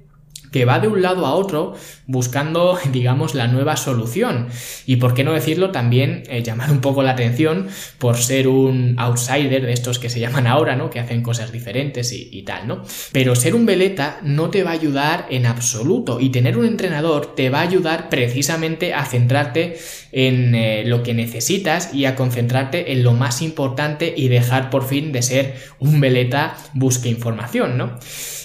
que 0.52 0.66
va 0.66 0.80
de 0.80 0.90
un 0.90 1.02
lado 1.02 1.26
a 1.26 1.34
otro 1.34 1.76
buscando, 2.08 2.78
digamos, 2.92 3.36
la 3.36 3.48
nueva 3.48 3.78
solución. 3.78 4.48
Y 4.86 4.98
por 4.98 5.14
qué 5.14 5.24
no 5.24 5.34
decirlo, 5.34 5.72
también 5.72 6.24
eh, 6.28 6.44
llamar 6.44 6.72
un 6.72 6.82
poco 6.82 7.04
la 7.04 7.12
atención 7.12 7.68
por 7.98 8.18
ser 8.18 8.48
un 8.48 8.96
outsider 9.00 9.66
de 9.66 9.72
estos 9.72 9.98
que 9.98 10.10
se 10.10 10.20
llaman 10.20 10.48
ahora, 10.48 10.76
¿no? 10.76 10.90
Que 10.90 11.00
hacen 11.00 11.24
cosas 11.24 11.52
diferentes 11.52 12.12
y, 12.12 12.42
tal, 12.44 12.68
¿no? 12.68 12.84
Pero 13.12 13.36
ser 13.36 13.56
un 13.56 13.66
veleta 13.66 14.20
no 14.24 14.50
te 14.50 14.64
va 14.64 14.72
a 14.72 14.74
ayudar 14.74 15.28
en 15.30 15.46
absoluto 15.46 16.20
y 16.20 16.30
tener 16.30 16.58
un 16.58 16.66
entrenador 16.66 17.34
te 17.36 17.50
va 17.50 17.60
a 17.60 17.64
ayudar 17.64 18.10
precisamente 18.10 18.94
a 18.94 19.06
centrarte 19.06 19.78
en 20.12 20.56
eh, 20.56 20.84
lo 20.86 21.04
que 21.04 21.14
necesitas 21.14 21.94
y 21.94 22.06
a 22.06 22.16
concentrarte 22.16 22.92
en 22.92 23.04
lo 23.04 23.14
más 23.14 23.42
importante 23.42 24.14
y 24.16 24.28
dejar 24.28 24.70
por 24.70 24.88
fin 24.88 25.12
de 25.12 25.22
ser 25.22 25.56
un 25.80 26.00
veleta 26.00 26.58
busque 26.74 27.10
información, 27.10 27.78
¿no? 27.78 27.98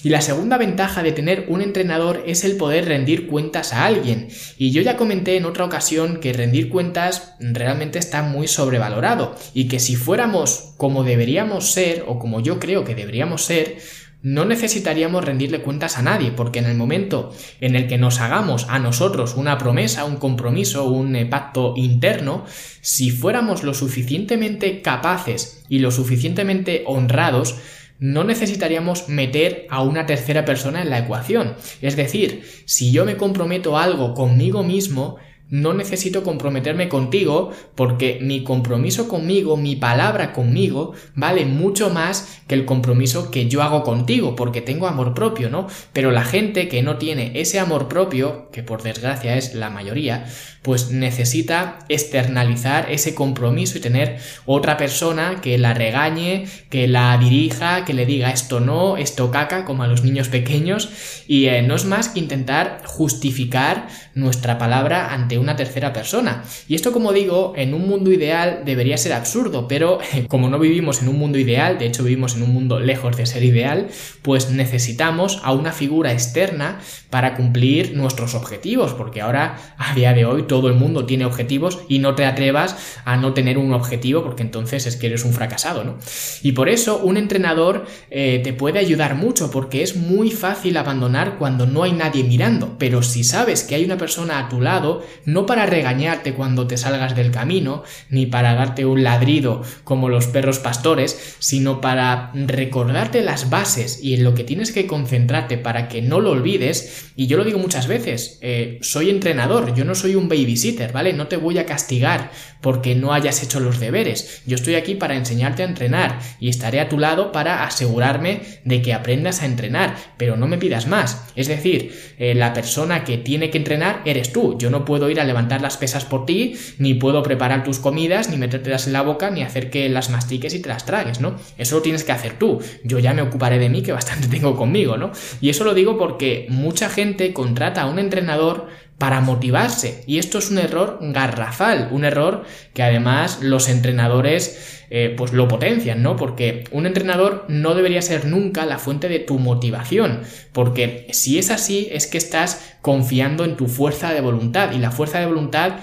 Y 0.02 0.10
la 0.10 0.20
segunda 0.20 0.56
ventaja 0.56 1.02
de 1.02 1.10
tener 1.10 1.46
un 1.48 1.62
entrenador 1.62 2.22
es 2.26 2.44
el 2.44 2.56
poder 2.56 2.84
rendir 2.84 3.26
cuentas 3.26 3.72
a 3.72 3.86
alguien. 3.86 4.28
Y 4.56 4.70
yo 4.70 4.80
ya 4.82 4.96
comenté 4.96 5.36
en 5.36 5.46
otra 5.46 5.64
ocasión 5.64 6.20
que 6.20 6.32
rendir 6.32 6.68
cuentas 6.68 7.34
realmente 7.40 7.98
está 7.98 8.22
muy 8.22 8.46
sobrevalorado 8.46 9.34
y 9.52 9.66
que 9.66 9.80
si 9.80 9.96
fuéramos 9.96 10.74
como 10.76 11.02
deberíamos 11.02 11.72
ser 11.72 12.04
o 12.06 12.20
como 12.20 12.40
yo 12.40 12.60
creo 12.60 12.84
que 12.84 12.94
deberíamos 12.94 13.42
ser, 13.42 13.78
no 14.22 14.44
necesitaríamos 14.44 15.24
rendirle 15.24 15.62
cuentas 15.62 15.98
a 15.98 16.02
nadie, 16.02 16.32
porque 16.32 16.58
en 16.58 16.66
el 16.66 16.76
momento 16.76 17.32
en 17.60 17.76
el 17.76 17.86
que 17.86 17.98
nos 17.98 18.20
hagamos 18.20 18.66
a 18.68 18.78
nosotros 18.78 19.34
una 19.36 19.58
promesa, 19.58 20.04
un 20.04 20.16
compromiso, 20.16 20.84
un 20.88 21.14
eh, 21.14 21.26
pacto 21.26 21.74
interno, 21.76 22.44
si 22.80 23.10
fuéramos 23.10 23.62
lo 23.62 23.74
suficientemente 23.74 24.82
capaces 24.82 25.64
y 25.68 25.78
lo 25.78 25.90
suficientemente 25.90 26.82
honrados, 26.86 27.56
no 27.98 28.24
necesitaríamos 28.24 29.08
meter 29.08 29.66
a 29.70 29.82
una 29.82 30.06
tercera 30.06 30.44
persona 30.44 30.82
en 30.82 30.90
la 30.90 30.98
ecuación. 30.98 31.54
Es 31.80 31.96
decir, 31.96 32.42
si 32.66 32.92
yo 32.92 33.04
me 33.04 33.16
comprometo 33.16 33.78
algo 33.78 34.14
conmigo 34.14 34.62
mismo, 34.62 35.16
no 35.48 35.74
necesito 35.74 36.24
comprometerme 36.24 36.88
contigo 36.88 37.52
porque 37.74 38.18
mi 38.20 38.42
compromiso 38.42 39.06
conmigo, 39.06 39.56
mi 39.56 39.76
palabra 39.76 40.32
conmigo, 40.32 40.94
vale 41.14 41.46
mucho 41.46 41.90
más 41.90 42.40
que 42.48 42.54
el 42.54 42.64
compromiso 42.64 43.30
que 43.30 43.48
yo 43.48 43.62
hago 43.62 43.84
contigo 43.84 44.34
porque 44.34 44.60
tengo 44.60 44.88
amor 44.88 45.14
propio, 45.14 45.48
¿no? 45.48 45.68
Pero 45.92 46.10
la 46.10 46.24
gente 46.24 46.68
que 46.68 46.82
no 46.82 46.96
tiene 46.96 47.32
ese 47.40 47.60
amor 47.60 47.86
propio, 47.88 48.50
que 48.50 48.62
por 48.62 48.82
desgracia 48.82 49.36
es 49.36 49.54
la 49.54 49.70
mayoría, 49.70 50.26
pues 50.62 50.90
necesita 50.90 51.78
externalizar 51.88 52.90
ese 52.90 53.14
compromiso 53.14 53.78
y 53.78 53.80
tener 53.80 54.18
otra 54.46 54.76
persona 54.76 55.40
que 55.40 55.58
la 55.58 55.74
regañe, 55.74 56.46
que 56.70 56.88
la 56.88 57.16
dirija, 57.18 57.84
que 57.84 57.94
le 57.94 58.04
diga 58.04 58.30
esto 58.30 58.58
no, 58.58 58.96
esto 58.96 59.30
caca, 59.30 59.64
como 59.64 59.84
a 59.84 59.86
los 59.86 60.02
niños 60.02 60.28
pequeños, 60.28 60.90
y 61.28 61.46
eh, 61.46 61.62
no 61.62 61.76
es 61.76 61.84
más 61.84 62.08
que 62.08 62.18
intentar 62.18 62.82
justificar 62.84 63.86
nuestra 64.14 64.58
palabra 64.58 65.14
una 65.38 65.56
tercera 65.56 65.92
persona. 65.92 66.44
Y 66.68 66.74
esto, 66.74 66.92
como 66.92 67.12
digo, 67.12 67.52
en 67.56 67.74
un 67.74 67.86
mundo 67.86 68.12
ideal 68.12 68.62
debería 68.64 68.96
ser 68.96 69.12
absurdo, 69.12 69.68
pero 69.68 69.98
como 70.28 70.48
no 70.48 70.58
vivimos 70.58 71.02
en 71.02 71.08
un 71.08 71.18
mundo 71.18 71.38
ideal, 71.38 71.78
de 71.78 71.86
hecho 71.86 72.04
vivimos 72.04 72.36
en 72.36 72.42
un 72.42 72.52
mundo 72.52 72.80
lejos 72.80 73.16
de 73.16 73.26
ser 73.26 73.42
ideal, 73.44 73.88
pues 74.22 74.50
necesitamos 74.50 75.40
a 75.42 75.52
una 75.52 75.72
figura 75.72 76.12
externa 76.12 76.80
para 77.10 77.34
cumplir 77.34 77.96
nuestros 77.96 78.34
objetivos, 78.34 78.92
porque 78.92 79.20
ahora, 79.20 79.58
a 79.78 79.94
día 79.94 80.12
de 80.12 80.24
hoy, 80.24 80.44
todo 80.44 80.68
el 80.68 80.74
mundo 80.74 81.06
tiene 81.06 81.24
objetivos 81.24 81.80
y 81.88 81.98
no 81.98 82.14
te 82.14 82.24
atrevas 82.24 82.76
a 83.04 83.16
no 83.16 83.34
tener 83.34 83.58
un 83.58 83.72
objetivo 83.72 84.22
porque 84.22 84.42
entonces 84.42 84.86
es 84.86 84.96
que 84.96 85.06
eres 85.06 85.24
un 85.24 85.32
fracasado, 85.32 85.84
¿no? 85.84 85.98
Y 86.42 86.52
por 86.52 86.68
eso 86.68 86.98
un 86.98 87.16
entrenador 87.16 87.86
eh, 88.10 88.40
te 88.42 88.52
puede 88.52 88.78
ayudar 88.78 89.14
mucho 89.14 89.50
porque 89.50 89.82
es 89.82 89.96
muy 89.96 90.30
fácil 90.30 90.76
abandonar 90.76 91.36
cuando 91.38 91.66
no 91.66 91.82
hay 91.82 91.92
nadie 91.92 92.24
mirando, 92.24 92.76
pero 92.78 93.02
si 93.02 93.24
sabes 93.24 93.62
que 93.62 93.74
hay 93.74 93.84
una 93.84 93.98
persona 93.98 94.38
a 94.38 94.48
tu 94.48 94.60
lado, 94.60 95.04
no 95.26 95.44
para 95.44 95.66
regañarte 95.66 96.32
cuando 96.32 96.66
te 96.66 96.78
salgas 96.78 97.14
del 97.14 97.30
camino, 97.30 97.82
ni 98.08 98.24
para 98.24 98.54
darte 98.54 98.86
un 98.86 99.04
ladrido 99.04 99.62
como 99.84 100.08
los 100.08 100.26
perros 100.26 100.58
pastores, 100.58 101.36
sino 101.38 101.82
para 101.82 102.30
recordarte 102.32 103.20
las 103.20 103.50
bases 103.50 104.02
y 104.02 104.14
en 104.14 104.24
lo 104.24 104.34
que 104.34 104.44
tienes 104.44 104.72
que 104.72 104.86
concentrarte 104.86 105.58
para 105.58 105.88
que 105.88 106.00
no 106.00 106.20
lo 106.20 106.30
olvides, 106.30 107.10
y 107.14 107.26
yo 107.26 107.36
lo 107.36 107.44
digo 107.44 107.58
muchas 107.58 107.88
veces, 107.88 108.38
eh, 108.40 108.78
soy 108.80 109.10
entrenador, 109.10 109.74
yo 109.74 109.84
no 109.84 109.94
soy 109.94 110.14
un 110.14 110.28
baby 110.28 110.46
babysitter, 110.46 110.92
¿vale? 110.92 111.12
No 111.12 111.26
te 111.26 111.36
voy 111.36 111.58
a 111.58 111.66
castigar 111.66 112.30
porque 112.60 112.94
no 112.94 113.12
hayas 113.12 113.42
hecho 113.42 113.60
los 113.60 113.80
deberes. 113.80 114.42
Yo 114.46 114.54
estoy 114.54 114.74
aquí 114.74 114.94
para 114.94 115.16
enseñarte 115.16 115.62
a 115.62 115.66
entrenar 115.66 116.20
y 116.40 116.48
estaré 116.48 116.80
a 116.80 116.88
tu 116.88 116.98
lado 116.98 117.32
para 117.32 117.64
asegurarme 117.64 118.40
de 118.64 118.82
que 118.82 118.94
aprendas 118.94 119.42
a 119.42 119.46
entrenar, 119.46 119.96
pero 120.16 120.36
no 120.36 120.46
me 120.46 120.58
pidas 120.58 120.86
más. 120.86 121.26
Es 121.36 121.48
decir, 121.48 122.14
eh, 122.18 122.34
la 122.34 122.52
persona 122.52 123.04
que 123.04 123.18
tiene 123.18 123.50
que 123.50 123.58
entrenar 123.58 124.02
eres 124.04 124.32
tú. 124.32 124.56
Yo 124.58 124.70
no 124.70 124.84
puedo 124.84 125.10
ir 125.10 125.15
a 125.20 125.24
levantar 125.24 125.60
las 125.60 125.76
pesas 125.76 126.04
por 126.04 126.26
ti, 126.26 126.56
ni 126.78 126.94
puedo 126.94 127.22
preparar 127.22 127.64
tus 127.64 127.78
comidas, 127.78 128.28
ni 128.28 128.36
metértelas 128.36 128.86
en 128.86 128.92
la 128.92 129.02
boca, 129.02 129.30
ni 129.30 129.42
hacer 129.42 129.70
que 129.70 129.88
las 129.88 130.10
mastiques 130.10 130.54
y 130.54 130.60
te 130.60 130.68
las 130.68 130.86
tragues, 130.86 131.20
¿no? 131.20 131.36
Eso 131.58 131.76
lo 131.76 131.82
tienes 131.82 132.04
que 132.04 132.12
hacer 132.12 132.38
tú. 132.38 132.60
Yo 132.84 132.98
ya 132.98 133.14
me 133.14 133.22
ocuparé 133.22 133.58
de 133.58 133.68
mí, 133.68 133.82
que 133.82 133.92
bastante 133.92 134.28
tengo 134.30 134.56
conmigo, 134.56 134.96
¿no? 134.96 135.12
Y 135.40 135.50
eso 135.50 135.64
lo 135.64 135.74
digo 135.74 135.98
porque 135.98 136.46
mucha 136.48 136.88
gente 136.88 137.32
contrata 137.32 137.82
a 137.82 137.86
un 137.86 137.98
entrenador 137.98 138.68
para 138.98 139.20
motivarse. 139.20 140.02
Y 140.06 140.18
esto 140.18 140.38
es 140.38 140.50
un 140.50 140.58
error 140.58 140.98
garrafal, 141.00 141.88
un 141.90 142.04
error 142.04 142.44
que 142.72 142.82
además 142.82 143.40
los 143.42 143.68
entrenadores 143.68 144.75
eh, 144.90 145.14
pues 145.16 145.32
lo 145.32 145.48
potencian, 145.48 146.02
¿no? 146.02 146.16
Porque 146.16 146.64
un 146.70 146.86
entrenador 146.86 147.44
no 147.48 147.74
debería 147.74 148.02
ser 148.02 148.26
nunca 148.26 148.66
la 148.66 148.78
fuente 148.78 149.08
de 149.08 149.18
tu 149.18 149.38
motivación, 149.38 150.22
porque 150.52 151.08
si 151.12 151.38
es 151.38 151.50
así 151.50 151.88
es 151.90 152.06
que 152.06 152.18
estás 152.18 152.76
confiando 152.82 153.44
en 153.44 153.56
tu 153.56 153.66
fuerza 153.68 154.12
de 154.12 154.20
voluntad 154.20 154.72
y 154.72 154.78
la 154.78 154.90
fuerza 154.90 155.18
de 155.18 155.26
voluntad 155.26 155.76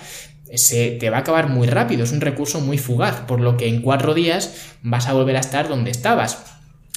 se 0.55 0.91
te 0.91 1.09
va 1.09 1.17
a 1.17 1.21
acabar 1.21 1.49
muy 1.49 1.67
rápido, 1.67 2.03
es 2.03 2.11
un 2.11 2.21
recurso 2.21 2.61
muy 2.61 2.77
fugaz, 2.77 3.21
por 3.21 3.41
lo 3.41 3.57
que 3.57 3.67
en 3.67 3.81
cuatro 3.81 4.13
días 4.13 4.75
vas 4.81 5.07
a 5.07 5.13
volver 5.13 5.35
a 5.35 5.39
estar 5.39 5.67
donde 5.67 5.91
estabas. 5.91 6.52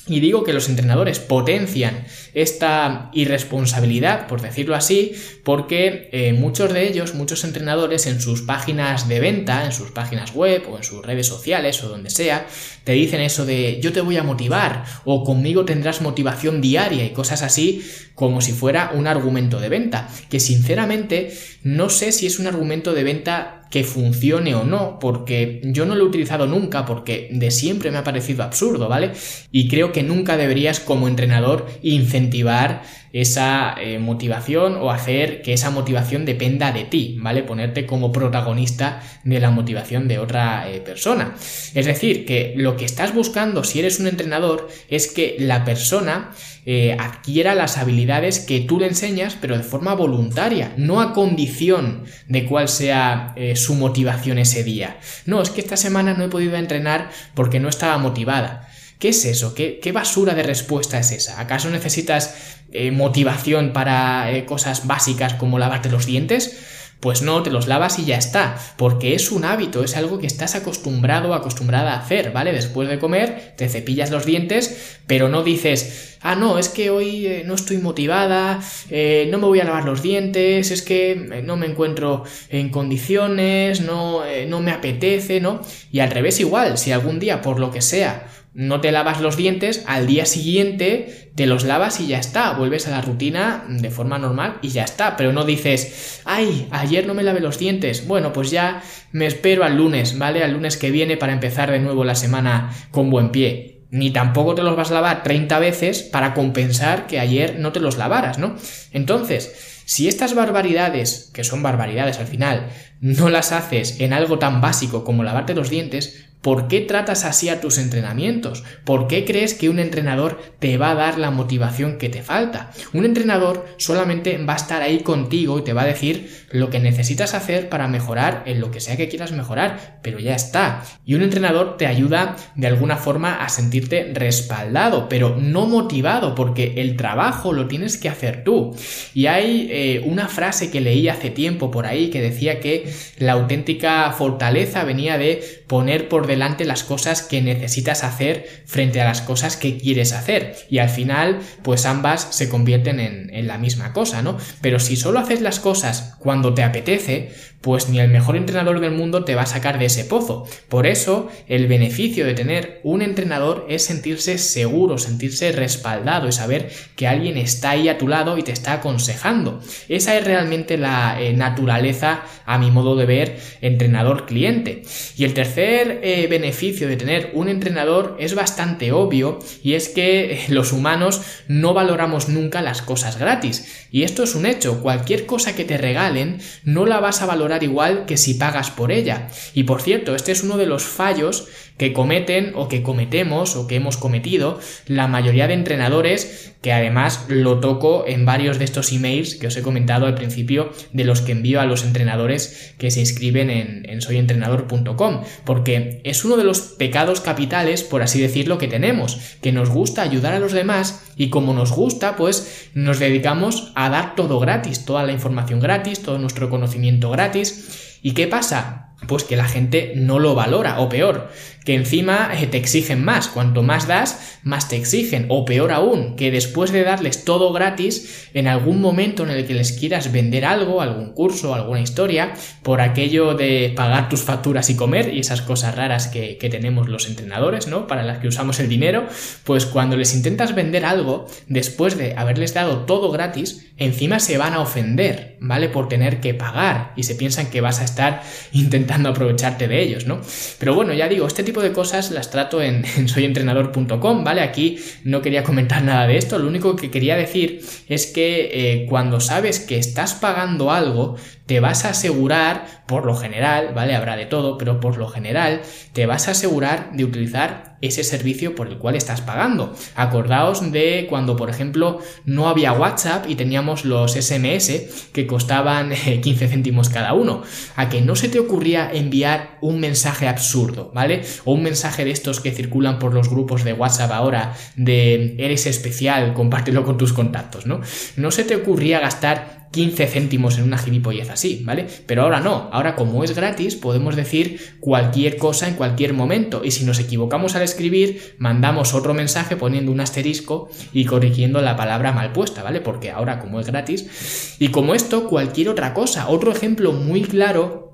Y 0.09 0.21
digo 0.21 0.45
que 0.45 0.53
los 0.53 0.69
entrenadores 0.69 1.19
potencian 1.19 2.05
esta 2.33 3.11
irresponsabilidad, 3.13 4.29
por 4.29 4.41
decirlo 4.41 4.77
así, 4.77 5.13
porque 5.43 6.09
eh, 6.13 6.33
muchos 6.33 6.73
de 6.73 6.87
ellos, 6.87 7.15
muchos 7.15 7.43
entrenadores 7.43 8.07
en 8.07 8.21
sus 8.21 8.43
páginas 8.43 9.09
de 9.09 9.19
venta, 9.19 9.65
en 9.65 9.73
sus 9.73 9.91
páginas 9.91 10.33
web 10.33 10.63
o 10.71 10.77
en 10.77 10.85
sus 10.85 11.05
redes 11.05 11.27
sociales 11.27 11.83
o 11.83 11.89
donde 11.89 12.11
sea, 12.11 12.47
te 12.85 12.93
dicen 12.93 13.21
eso 13.21 13.45
de 13.45 13.81
yo 13.81 13.93
te 13.93 14.01
voy 14.01 14.17
a 14.17 14.23
motivar 14.23 14.85
o 15.05 15.25
conmigo 15.25 15.65
tendrás 15.65 16.03
motivación 16.03 16.61
diaria 16.61 17.05
y 17.05 17.11
cosas 17.11 17.43
así 17.43 17.85
como 18.15 18.41
si 18.41 18.53
fuera 18.53 18.93
un 18.95 19.09
argumento 19.09 19.61
de 19.61 19.69
venta, 19.69 20.09
que 20.31 20.39
sinceramente 20.39 21.37
no 21.65 21.91
sé 21.91 22.13
si 22.13 22.27
es 22.27 22.39
un 22.39 22.47
argumento 22.47 22.95
de 22.95 23.03
venta 23.03 23.56
que 23.71 23.85
funcione 23.85 24.55
o 24.55 24.65
no, 24.65 24.99
porque 24.99 25.61
yo 25.65 25.87
no 25.87 25.95
lo 25.95 26.05
he 26.05 26.09
utilizado 26.09 26.47
nunca, 26.47 26.87
porque 26.87 27.29
de 27.33 27.51
siempre 27.51 27.91
me 27.91 27.99
ha 27.99 28.05
parecido 28.05 28.43
absurdo, 28.43 28.89
¿vale? 28.89 29.13
Y 29.51 29.69
creo 29.69 29.93
que 29.93 30.03
nunca 30.03 30.37
deberías 30.37 30.81
como 30.81 31.09
entrenador 31.09 31.67
incentivar 31.83 32.83
esa 33.21 33.77
eh, 33.81 33.99
motivación 33.99 34.77
o 34.77 34.91
hacer 34.91 35.41
que 35.41 35.55
esa 35.55 35.71
motivación 35.71 36.27
dependa 36.27 36.71
de 36.71 36.85
ti, 36.85 37.17
¿vale? 37.19 37.43
Ponerte 37.43 37.87
como 37.87 38.13
protagonista 38.13 39.03
de 39.25 39.41
la 39.41 39.51
motivación 39.51 40.07
de 40.07 40.19
otra 40.19 40.71
eh, 40.71 40.81
persona. 40.81 41.35
Es 41.75 41.87
decir, 41.87 42.27
que 42.27 42.53
lo 42.57 42.77
que 42.77 42.85
estás 42.85 43.15
buscando 43.15 43.65
si 43.65 43.79
eres 43.79 44.01
un 44.01 44.07
entrenador 44.07 44.69
es 44.91 45.11
que 45.11 45.37
la 45.39 45.65
persona 45.65 46.33
eh, 46.67 46.95
adquiera 46.99 47.55
las 47.55 47.79
habilidades 47.79 48.41
que 48.41 48.61
tú 48.61 48.81
le 48.81 48.89
enseñas, 48.89 49.39
pero 49.41 49.57
de 49.57 49.63
forma 49.63 49.95
voluntaria, 49.95 50.75
no 50.77 51.01
a 51.01 51.15
condición 51.15 52.05
de 52.29 52.45
cuál 52.45 52.69
sea 52.69 53.35
su 53.57 53.75
motivación 53.75 54.39
ese 54.39 54.65
día. 54.65 54.99
No, 55.25 55.43
es 55.43 55.51
que 55.51 55.61
esta 55.61 55.77
semana 55.77 56.15
no 56.15 56.25
he 56.25 56.29
podido 56.29 56.57
entrenar 56.57 57.11
porque 57.35 57.61
no 57.61 57.69
estaba 57.69 57.99
motivada. 57.99 58.69
¿Qué 58.99 59.11
es 59.11 59.25
eso? 59.25 59.55
¿Qué, 59.55 59.91
basura 59.93 60.35
de 60.35 60.43
respuesta 60.43 60.99
es 60.99 61.13
esa? 61.13 61.41
¿Acaso 61.41 61.71
necesitas 61.71 62.35
eh, 62.73 62.91
motivación 62.91 63.73
para 63.73 64.29
cosas 64.47 64.87
básicas 64.87 65.35
como 65.35 65.59
lavarte 65.59 65.91
los 65.91 66.07
dientes? 66.07 66.57
Pues 67.01 67.23
no, 67.23 67.43
te 67.43 67.51
los 67.51 67.67
lavas 67.67 67.99
y 67.99 68.07
ya 68.07 68.17
está, 68.17 68.59
porque 68.77 69.15
es 69.15 69.31
un 69.31 69.45
hábito, 69.45 69.85
es 69.85 69.97
algo 69.97 70.19
que 70.19 70.27
estás 70.27 70.55
acostumbrado 70.55 71.35
acostumbrada 71.35 71.93
a 71.93 72.01
hacer, 72.01 72.33
¿vale? 72.33 72.53
Después 72.53 72.89
de 72.89 72.99
comer, 72.99 73.55
te 73.57 73.69
cepillas 73.69 74.11
los 74.11 74.25
dientes, 74.25 74.99
pero 75.07 75.29
no 75.29 75.43
dices, 75.43 76.17
ah, 76.23 76.35
no, 76.35 76.59
es 76.59 76.69
que 76.69 76.91
hoy 76.91 77.27
eh, 77.27 77.43
no 77.45 77.55
estoy 77.55 77.79
motivada, 77.79 78.61
eh, 78.91 79.29
no 79.31 79.39
me 79.39 79.47
voy 79.47 79.61
a 79.61 79.65
lavar 79.65 79.85
los 79.85 80.03
dientes, 80.03 80.71
es 80.71 80.83
que 80.83 81.13
eh, 81.13 81.43
no 81.43 81.57
me 81.57 81.67
encuentro 81.67 82.25
en 82.49 82.71
condiciones, 82.71 83.81
no, 83.81 84.23
no 84.49 84.61
me 84.61 84.71
apetece, 84.71 85.41
¿no? 85.41 85.61
Y 85.93 86.01
al 86.01 86.11
revés 86.11 86.41
igual, 86.41 86.79
si 86.79 86.93
algún 86.93 87.19
día, 87.19 87.43
por 87.43 87.61
lo 87.61 87.71
que 87.71 87.83
sea, 87.83 88.27
no 88.57 88.81
te 88.81 88.91
lavas 88.91 89.21
los 89.21 89.37
dientes, 89.37 89.85
al 89.87 90.07
día 90.07 90.25
siguiente 90.25 91.31
te 91.35 91.45
los 91.45 91.65
lavas 91.65 92.01
y 92.01 92.07
ya 92.07 92.19
está, 92.19 92.53
vuelves 92.55 92.89
a 92.89 92.91
la 92.91 93.03
rutina 93.03 93.67
de 93.69 93.91
forma 93.91 94.19
normal 94.19 94.57
y 94.63 94.69
ya 94.69 94.83
está, 94.83 95.19
pero 95.19 95.35
no 95.35 95.45
dices, 95.45 96.23
ay, 96.25 96.67
ayer 96.71 97.07
no 97.07 97.13
me 97.13 97.23
lavé 97.23 97.41
los 97.41 97.59
dientes, 97.59 98.09
bueno, 98.09 98.33
pues 98.33 98.51
ya 98.51 98.83
me 99.13 99.27
espero 99.27 99.63
al 99.63 99.77
lunes, 99.77 100.17
¿vale? 100.17 100.43
Al 100.43 100.55
lunes 100.55 100.79
que 100.79 100.91
viene 100.91 101.19
para 101.19 101.35
empezar 101.35 101.71
de 101.71 101.81
nuevo 101.81 102.03
la 102.05 102.15
semana 102.15 102.73
con 102.91 103.11
buen 103.11 103.29
pie. 103.29 103.83
Ni 103.91 104.11
tampoco 104.11 104.55
te 104.55 104.63
los 104.63 104.75
vas 104.75 104.91
a 104.91 104.95
lavar 104.95 105.23
30 105.23 105.59
veces 105.59 106.03
para 106.03 106.33
compensar 106.33 107.07
que 107.07 107.21
ayer 107.21 107.59
no 107.59 107.73
te 107.73 107.81
los 107.81 107.99
lavaras, 107.99 108.39
¿no? 108.39 108.57
Entonces, 108.91 109.83
si 109.85 110.09
estas 110.09 110.35
barbaridades, 110.35 111.31
que 111.33 111.45
son 111.45 111.63
barbaridades 111.63 112.19
al 112.19 112.27
final, 112.27 112.69
no 113.01 113.29
las 113.29 113.53
haces 113.53 114.01
en 114.01 114.13
algo 114.13 114.39
tan 114.39 114.61
básico 114.61 115.05
como 115.05 115.23
lavarte 115.23 115.55
los 115.55 115.71
dientes, 115.71 116.26
¿Por 116.47 116.69
qué 116.69 116.81
tratas 116.81 117.25
así 117.25 117.49
a 117.49 117.61
tus 117.61 117.77
entrenamientos? 117.77 118.63
¿Por 118.85 119.09
qué 119.09 119.25
crees 119.25 119.53
que 119.55 119.69
un 119.69 119.81
entrenador 119.81 120.41
te 120.61 120.79
va 120.79 120.93
a 120.93 120.95
dar 120.95 121.19
la 121.19 121.33
motivación 121.33 121.99
que 121.99 122.09
te 122.09 122.23
falta? 122.23 122.71
Un 122.93 123.05
entrenador 123.05 123.67
solamente 123.79 124.39
va 124.39 124.53
a 124.53 124.57
estar 124.57 124.81
ahí 124.81 125.01
contigo 125.01 125.59
y 125.59 125.65
te 125.65 125.73
va 125.73 125.83
a 125.83 125.87
decir 125.87 126.47
lo 126.53 126.71
que 126.71 126.79
necesitas 126.79 127.35
hacer 127.35 127.69
para 127.69 127.89
mejorar 127.89 128.45
en 128.47 128.61
lo 128.61 128.71
que 128.71 128.79
sea 128.79 128.97
que 128.97 129.09
quieras 129.09 129.33
mejorar, 129.33 129.99
pero 130.03 130.21
ya 130.21 130.37
está. 130.37 130.85
Y 131.05 131.15
un 131.15 131.23
entrenador 131.23 131.77
te 131.79 131.89
ayuda 131.89 132.37
de 132.55 132.69
alguna 132.69 132.97
forma 132.97 133.45
a 133.45 133.49
sentirte 133.49 134.13
respaldado, 134.15 135.09
pero 135.09 135.35
no 135.37 135.67
motivado, 135.67 136.37
porque 136.37 136.75
el 136.77 136.97
trabajo 136.97 137.53
lo 137.53 137.67
tienes 137.67 137.97
que 137.97 138.09
hacer 138.09 138.45
tú. 138.45 138.77
Y 139.15 139.27
hay 139.27 139.67
eh, 139.69 140.03
una 140.07 140.29
frase 140.29 140.71
que 140.71 140.81
leí 140.81 141.09
hace 141.09 141.31
tiempo 141.31 141.73
por 141.73 141.87
ahí 141.87 142.09
que 142.11 142.23
decía 142.23 142.61
que 142.61 142.89
la 143.19 143.33
auténtica 143.33 144.13
fortaleza 144.13 144.85
venía 144.85 145.19
de 145.19 145.65
poner 145.67 146.09
por 146.09 146.29
delante 146.29 146.36
las 146.39 146.85
cosas 146.85 147.23
que 147.23 147.43
necesitas 147.43 148.05
hacer 148.05 148.47
frente 148.67 149.01
a 149.01 149.05
las 149.05 149.21
cosas 149.21 149.57
que 149.57 149.79
quieres 149.79 150.13
hacer. 150.13 150.57
Y 150.71 150.79
al 150.79 150.89
final, 150.89 151.41
pues 151.63 151.87
ambas 151.87 152.29
se 152.31 152.49
convierten 152.49 153.01
en, 153.01 153.35
en 153.35 153.47
la 153.47 153.59
misma 153.59 153.93
cosa, 153.93 154.23
¿no? 154.23 154.39
Pero 154.61 154.79
si 154.79 154.97
solo 154.97 155.19
haces 155.19 155.41
las 155.41 155.61
cosas 155.61 156.15
cuando 156.19 156.55
te 156.55 156.63
apetece, 156.63 157.33
pues 157.67 157.89
ni 157.89 157.99
el 157.99 158.11
mejor 158.11 158.37
entrenador 158.37 158.79
del 158.79 158.93
mundo 158.93 159.25
te 159.25 159.35
va 159.35 159.43
a 159.43 159.47
sacar 159.47 159.81
de 159.81 159.87
ese 159.87 160.05
pozo. 160.05 160.47
Por 160.69 160.87
eso, 160.87 161.29
el 161.49 161.67
beneficio 161.67 162.25
de 162.25 162.33
tener 162.33 162.81
un 162.85 163.03
entrenador 163.03 163.67
es 163.69 163.83
sentirse 163.83 164.39
seguro, 164.39 164.99
sentirse 164.99 165.51
respaldado 165.51 166.29
y 166.29 166.33
saber 166.33 166.71
que 166.95 167.09
alguien 167.09 167.37
está 167.37 167.71
ahí 167.71 167.89
a 167.89 167.99
tu 167.99 168.07
lado 168.07 168.39
y 168.39 168.45
te 168.45 168.53
está 168.53 168.75
aconsejando. 168.75 169.61
Esa 169.89 170.17
es 170.17 170.25
realmente 170.25 170.79
la 170.79 171.21
eh, 171.21 171.33
naturaleza, 171.33 172.23
a 172.45 172.57
mi 172.57 172.71
modo 172.71 172.95
de 172.95 173.05
ver, 173.05 173.41
entrenador-cliente. 173.61 174.85
Y 175.17 175.25
el 175.25 175.35
tercer 175.35 175.99
eh, 176.05 176.29
beneficio 176.31 176.87
de 176.87 176.97
tener 176.97 177.33
un 177.35 177.49
entrenador 177.49 178.17
es 178.21 178.37
bastante 178.37 178.93
obvio 178.93 179.41
y 179.65 179.75
es 179.75 179.89
que 179.89 180.35
eh, 180.35 180.45
los 180.51 180.73
humanos 180.73 181.21
no 181.49 181.75
valoramos 181.75 182.29
nunca 182.29 182.63
las 182.63 182.81
cosas 182.81 183.19
gratis. 183.19 183.89
Y 183.91 184.05
esto 184.05 184.23
es 184.23 184.37
un 184.37 184.47
hecho, 184.47 184.83
cualquier 184.83 185.27
cosa 185.27 185.57
que 185.57 185.65
te 185.65 185.79
regalen 185.79 186.39
no 186.63 186.87
la 186.87 187.01
vas 187.01 187.23
a 187.23 187.27
valorar 187.27 187.56
igual 187.63 188.07
que 188.07 188.17
si 188.17 188.35
pagas 188.35 188.71
por 188.71 188.93
ella. 188.93 189.29
Y 189.55 189.65
por 189.65 189.83
cierto, 189.83 190.15
este 190.15 190.33
es 190.33 190.43
uno 190.43 190.57
de 190.57 190.67
los 190.67 190.85
fallos 190.85 191.49
que 191.77 191.93
cometen 191.93 192.53
o 192.55 192.69
que 192.69 192.83
cometemos 192.83 193.57
o 193.57 193.67
que 193.67 193.77
hemos 193.77 193.97
cometido 193.97 194.59
la 194.87 195.09
mayoría 195.09 195.47
de 195.47 195.55
entrenadores 195.55 196.55
que 196.63 196.73
además 196.73 197.27
lo 197.29 197.61
toco 197.61 198.05
en 198.07 198.25
varios 198.25 198.59
de 198.59 198.65
estos 198.65 198.93
emails 198.93 199.35
que 199.35 199.47
os 199.47 199.57
he 199.57 199.63
comentado 199.63 200.07
al 200.07 200.15
principio 200.15 200.71
de 200.93 201.05
los 201.05 201.21
que 201.21 201.33
envío 201.33 201.61
a 201.61 201.67
los 201.67 201.85
entrenadores 201.85 202.75
que 202.79 202.91
se 202.91 203.01
inscriben 203.01 203.51
en, 203.51 203.89
en 203.89 204.01
soyentrenador.com 204.01 205.23
porque 205.45 206.01
es 206.05 206.25
uno 206.25 206.37
de 206.37 206.45
los 206.45 206.61
pecados 206.61 207.21
capitales 207.21 207.83
por 207.83 208.03
así 208.03 208.21
decirlo 208.21 208.59
que 208.59 208.69
tenemos 208.69 209.37
que 209.43 209.53
nos 209.53 209.69
gusta 209.69 210.03
ayudar 210.03 210.33
a 210.33 210.41
los 210.41 210.53
demás 210.53 211.05
y 211.17 211.29
como 211.29 211.53
nos 211.53 211.73
gusta 211.73 212.17
pues 212.17 212.71
nos 212.75 212.99
dedicamos 212.99 213.73
a 213.75 213.91
dar 213.91 214.15
todo 214.15 214.41
gratis 214.41 214.85
toda 214.85 215.05
la 215.05 215.13
información 215.13 215.61
gratis 215.61 216.01
todo 216.01 216.19
nuestro 216.19 216.49
conocimiento 216.49 217.11
gratis 217.11 217.99
¿y 218.03 218.13
qué 218.13 218.27
pasa? 218.27 218.87
pues 219.07 219.25
que 219.25 219.37
la 219.37 219.45
gente 219.45 219.93
no 219.97 220.19
lo 220.19 220.35
valora, 220.35 220.81
o 220.81 220.89
peor, 220.89 221.31
que 221.67 221.75
encima 221.75 222.31
eh, 222.33 222.47
te 222.47 222.57
exigen 222.57 223.05
más, 223.05 223.27
cuanto 223.27 223.65
más 223.65 223.89
das, 223.89 224.39
más 224.45 224.69
te 224.69 224.77
exigen, 224.77 225.27
o 225.29 225.45
peor 225.45 225.73
aún, 225.73 226.15
que 226.15 226.31
después 226.31 226.71
de 226.71 226.85
darles 226.85 227.25
todo 227.25 227.53
gratis, 227.53 228.29
en 228.35 228.47
algún 228.47 228.81
momento 228.81 229.25
en 229.25 229.31
el 229.31 229.47
que 229.47 229.55
les 229.55 229.73
quieras 229.73 230.13
vender 230.13 230.45
algo, 230.45 230.81
algún 230.81 231.13
curso, 231.13 231.55
alguna 231.55 231.81
historia, 231.81 232.35
por 232.63 232.81
aquello 232.81 233.35
de 233.35 233.73
pagar 233.75 234.09
tus 234.09 234.23
facturas 234.23 234.71
y 234.71 234.77
comer 234.77 235.13
y 235.13 235.19
esas 235.19 235.43
cosas 235.43 235.75
raras 235.75 236.07
que, 236.07 236.39
que 236.39 236.49
tenemos 236.49 236.89
los 236.89 237.09
entrenadores, 237.09 237.67
¿no? 237.67 237.89
Para 237.89 238.05
las 238.05 238.19
que 238.19 238.29
usamos 238.29 238.61
el 238.61 238.69
dinero, 238.69 239.09
pues 239.43 239.67
cuando 239.67 239.97
les 239.97 240.15
intentas 240.15 240.55
vender 240.55 240.85
algo, 240.85 241.27
después 241.49 241.99
de 241.99 242.15
haberles 242.17 242.55
dado 242.55 242.85
todo 242.85 243.11
gratis, 243.11 243.67
encima 243.77 244.21
se 244.21 244.39
van 244.39 244.55
a 244.55 244.61
ofender, 244.61 245.37
¿vale? 245.41 245.69
Por 245.69 245.89
tener 245.89 246.21
que 246.21 246.33
pagar 246.33 246.93
y 246.95 247.03
se 247.03 247.17
piensan 247.17 247.51
que 247.51 247.61
vas 247.61 247.81
a 247.81 247.85
estar 247.85 248.23
intentando 248.53 249.09
aprovecharte 249.09 249.67
de 249.67 249.83
ellos, 249.83 250.07
¿no? 250.07 250.21
Pero 250.61 250.75
bueno, 250.77 250.95
ya 250.95 251.09
digo, 251.09 251.27
este 251.27 251.43
tipo 251.43 251.56
de 251.63 251.73
cosas 251.73 252.11
las 252.11 252.31
trato 252.31 252.63
en, 252.63 252.85
soyentrenador.com, 253.09 254.25
¿vale? 254.25 254.41
Aquí 254.41 254.79
no 255.05 255.23
quería 255.23 255.43
comentar 255.43 255.83
nada 255.83 256.07
de 256.07 256.17
esto, 256.17 256.39
lo 256.39 256.49
único 256.49 256.77
que 256.77 256.91
quería 256.91 257.17
decir 257.17 257.65
es 257.89 258.07
que 258.07 258.51
eh, 258.53 258.87
cuando 258.89 259.21
sabes 259.21 259.61
que 259.61 259.79
estás 259.79 260.15
pagando 260.15 260.73
algo, 260.73 261.17
te 261.47 261.61
vas 261.61 261.85
a 261.85 261.91
asegurar, 261.91 262.67
por 262.87 263.07
lo 263.07 263.15
general, 263.15 263.73
¿vale? 263.75 263.95
Habrá 263.95 264.17
de 264.17 264.27
todo, 264.27 264.59
pero 264.59 264.81
por 264.81 264.99
lo 264.99 265.09
general, 265.09 265.63
te 265.93 266.07
vas 266.07 266.29
a 266.29 266.33
asegurar 266.33 266.91
de 266.93 267.05
utilizar 267.05 267.76
ese 267.81 268.05
servicio 268.05 268.55
por 268.55 268.69
el 268.69 268.79
cual 268.79 268.97
estás 268.97 269.21
pagando. 269.21 269.75
Acordaos 269.95 270.73
de 270.73 271.07
cuando, 271.09 271.37
por 271.37 271.51
ejemplo, 271.51 272.01
no 272.25 272.49
había 272.49 272.73
WhatsApp 272.73 273.27
y 273.29 273.35
teníamos 273.35 273.85
los 273.85 274.13
SMS 274.13 275.09
que 275.13 275.27
costaban 275.27 275.91
15 275.91 276.45
eh, 276.45 276.49
céntimos 276.49 276.89
cada 276.89 277.13
uno. 277.15 277.43
A 277.77 277.89
que 277.89 278.01
no 278.01 278.17
se 278.17 278.29
te 278.29 278.39
ocurría 278.39 278.91
enviar 278.93 279.59
un 279.61 279.81
mensaje 279.81 280.29
absurdo, 280.29 280.91
¿vale? 280.95 281.23
O 281.45 281.53
un 281.53 281.63
mensaje 281.63 282.05
de 282.05 282.11
estos 282.11 282.41
que 282.41 282.53
circulan 282.53 282.99
por 282.99 283.15
los 283.15 283.29
grupos 283.29 283.65
de 283.65 283.73
WhatsApp 283.73 284.13
ahora 284.13 284.55
de 284.77 285.35
eres 285.39 285.67
especial, 285.67 286.35
compártelo 286.35 286.85
con 286.85 286.99
tus 286.99 287.13
contactos, 287.13 287.67
¿no? 287.67 287.81
No 288.17 288.31
se 288.31 288.45
te 288.45 288.57
ocurría 288.57 289.01
gastar 289.01 289.66
15 289.73 290.07
céntimos 290.07 290.59
en 290.59 290.65
una 290.65 290.79
gilipollez 290.79 291.31
así, 291.31 291.63
¿vale? 291.65 291.87
Pero 292.07 292.23
ahora 292.23 292.41
no, 292.41 292.69
ahora 292.73 292.97
como 292.97 293.25
es 293.25 293.35
gratis 293.35 293.77
podemos 293.77 294.17
decir 294.17 294.77
cualquier 294.81 295.37
cosa 295.37 295.69
en 295.69 295.75
cualquier 295.75 296.13
momento 296.13 296.63
y 296.65 296.71
si 296.71 296.85
nos 296.85 296.99
equivocamos 296.99 297.55
al 297.55 297.63
escribir 297.63 298.37
mandamos 298.39 298.95
otro 298.95 299.15
mensaje 299.15 299.57
poniendo 299.57 299.93
un 299.93 300.01
asterisco 300.01 300.69
y 300.93 301.05
corrigiendo 301.05 301.61
la 301.61 301.77
palabra 301.77 302.13
mal 302.13 302.33
puesta, 302.33 302.63
¿vale? 302.63 302.81
Porque 302.81 303.11
ahora 303.11 303.39
como 303.39 303.61
es 303.61 303.67
gratis 303.67 304.57
y 304.59 304.69
como 304.69 304.95
esto 304.95 305.29
cualquier 305.29 305.69
otra 305.69 305.95
cosa, 305.95 306.29
otro 306.29 306.53
ejemplo 306.53 306.93
muy 306.93 307.23
claro 307.23 307.86